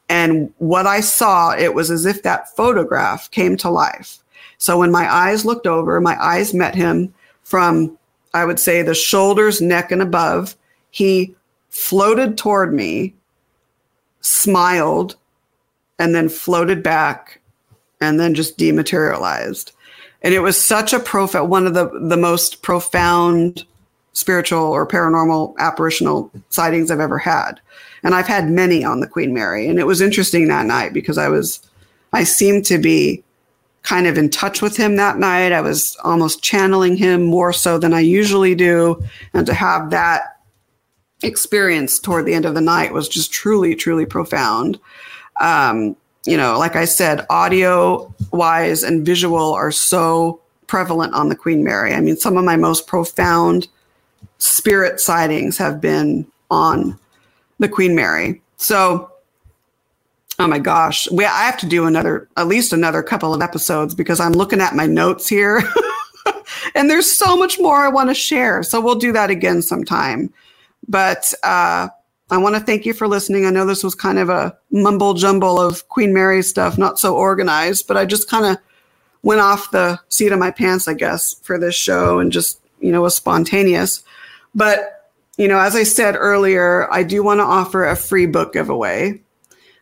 [0.08, 4.18] And what I saw, it was as if that photograph came to life.
[4.56, 7.96] So when my eyes looked over, my eyes met him from,
[8.34, 10.56] I would say, the shoulders, neck, and above.
[10.90, 11.32] He
[11.70, 13.14] floated toward me
[14.20, 15.14] smiled,
[16.00, 17.40] and then floated back,
[18.00, 19.70] and then just dematerialized.
[20.22, 23.64] And it was such a profound, one of the, the most profound
[24.18, 27.60] spiritual or paranormal apparitional sightings I've ever had.
[28.02, 29.68] And I've had many on the Queen Mary.
[29.68, 31.60] And it was interesting that night because I was,
[32.12, 33.22] I seemed to be
[33.82, 35.52] kind of in touch with him that night.
[35.52, 39.00] I was almost channeling him more so than I usually do.
[39.34, 40.40] And to have that
[41.22, 44.80] experience toward the end of the night was just truly, truly profound.
[45.40, 45.96] Um,
[46.26, 51.62] you know, like I said, audio wise and visual are so prevalent on the Queen
[51.62, 51.94] Mary.
[51.94, 53.68] I mean, some of my most profound
[54.38, 56.98] spirit sightings have been on
[57.58, 58.40] the Queen Mary.
[58.56, 59.10] So,
[60.38, 63.94] oh my gosh, we I have to do another at least another couple of episodes
[63.94, 65.62] because I'm looking at my notes here.
[66.74, 68.62] and there's so much more I want to share.
[68.62, 70.32] So we'll do that again sometime.
[70.86, 71.88] But uh,
[72.30, 73.46] I want to thank you for listening.
[73.46, 77.14] I know this was kind of a mumble jumble of Queen Mary stuff, not so
[77.16, 78.58] organized, but I just kind of
[79.22, 82.92] went off the seat of my pants, I guess, for this show and just, you
[82.92, 84.04] know, was spontaneous.
[84.54, 88.52] But, you know, as I said earlier, I do want to offer a free book
[88.52, 89.20] giveaway.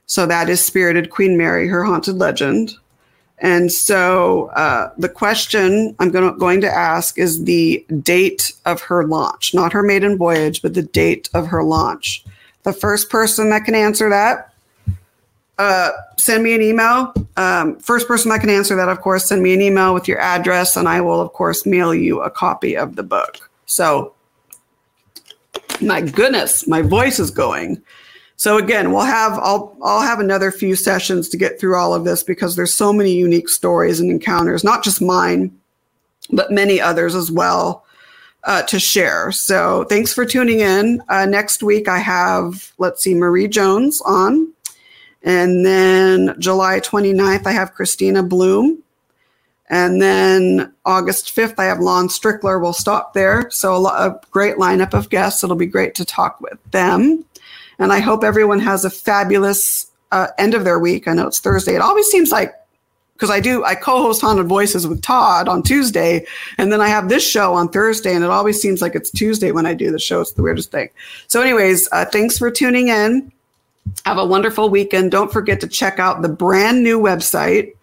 [0.06, 2.74] So that is Spirited Queen Mary, Her Haunted Legend.
[3.38, 8.80] And so uh, the question I'm going to, going to ask is the date of
[8.82, 12.24] her launch, not her maiden voyage, but the date of her launch.
[12.62, 14.54] The first person that can answer that,
[15.58, 17.12] uh, send me an email.
[17.36, 20.18] Um, first person that can answer that, of course, send me an email with your
[20.18, 23.50] address, and I will, of course, mail you a copy of the book.
[23.66, 24.14] So
[25.80, 27.82] my goodness, my voice is going.
[28.36, 32.04] So again, we'll have I'll I'll have another few sessions to get through all of
[32.04, 35.58] this because there's so many unique stories and encounters, not just mine,
[36.30, 37.84] but many others as well
[38.44, 39.32] uh, to share.
[39.32, 41.02] So thanks for tuning in.
[41.08, 44.52] Uh, next week I have let's see Marie Jones on,
[45.22, 48.82] and then July 29th I have Christina Bloom.
[49.68, 52.60] And then August 5th, I have Lon Strickler.
[52.60, 53.50] We'll stop there.
[53.50, 55.42] So a, lot, a great lineup of guests.
[55.42, 57.24] It'll be great to talk with them.
[57.78, 61.08] And I hope everyone has a fabulous uh, end of their week.
[61.08, 61.74] I know it's Thursday.
[61.74, 62.54] It always seems like
[63.14, 66.26] because I do I co-host Haunted Voices with Todd on Tuesday,
[66.58, 69.52] and then I have this show on Thursday, and it always seems like it's Tuesday
[69.52, 70.20] when I do the show.
[70.20, 70.90] It's the weirdest thing.
[71.26, 73.32] So, anyways, uh, thanks for tuning in.
[74.04, 75.12] Have a wonderful weekend.
[75.12, 77.75] Don't forget to check out the brand new website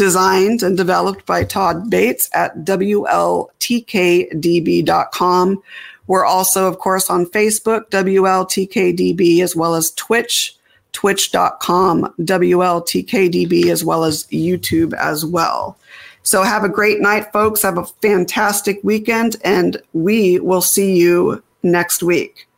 [0.00, 5.62] designed and developed by Todd Bates at WLTKDB.com.
[6.06, 10.56] We're also, of course, on Facebook, WLTKDB, as well as Twitch,
[10.92, 15.76] twitch.com, WLTKDB, as well as YouTube as well.
[16.22, 17.60] So have a great night, folks.
[17.60, 22.48] Have a fantastic weekend, and we will see you next week.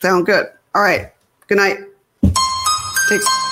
[0.00, 0.46] Sound good?
[0.74, 1.12] All right.
[1.48, 1.80] Good night.
[3.10, 3.51] Thanks.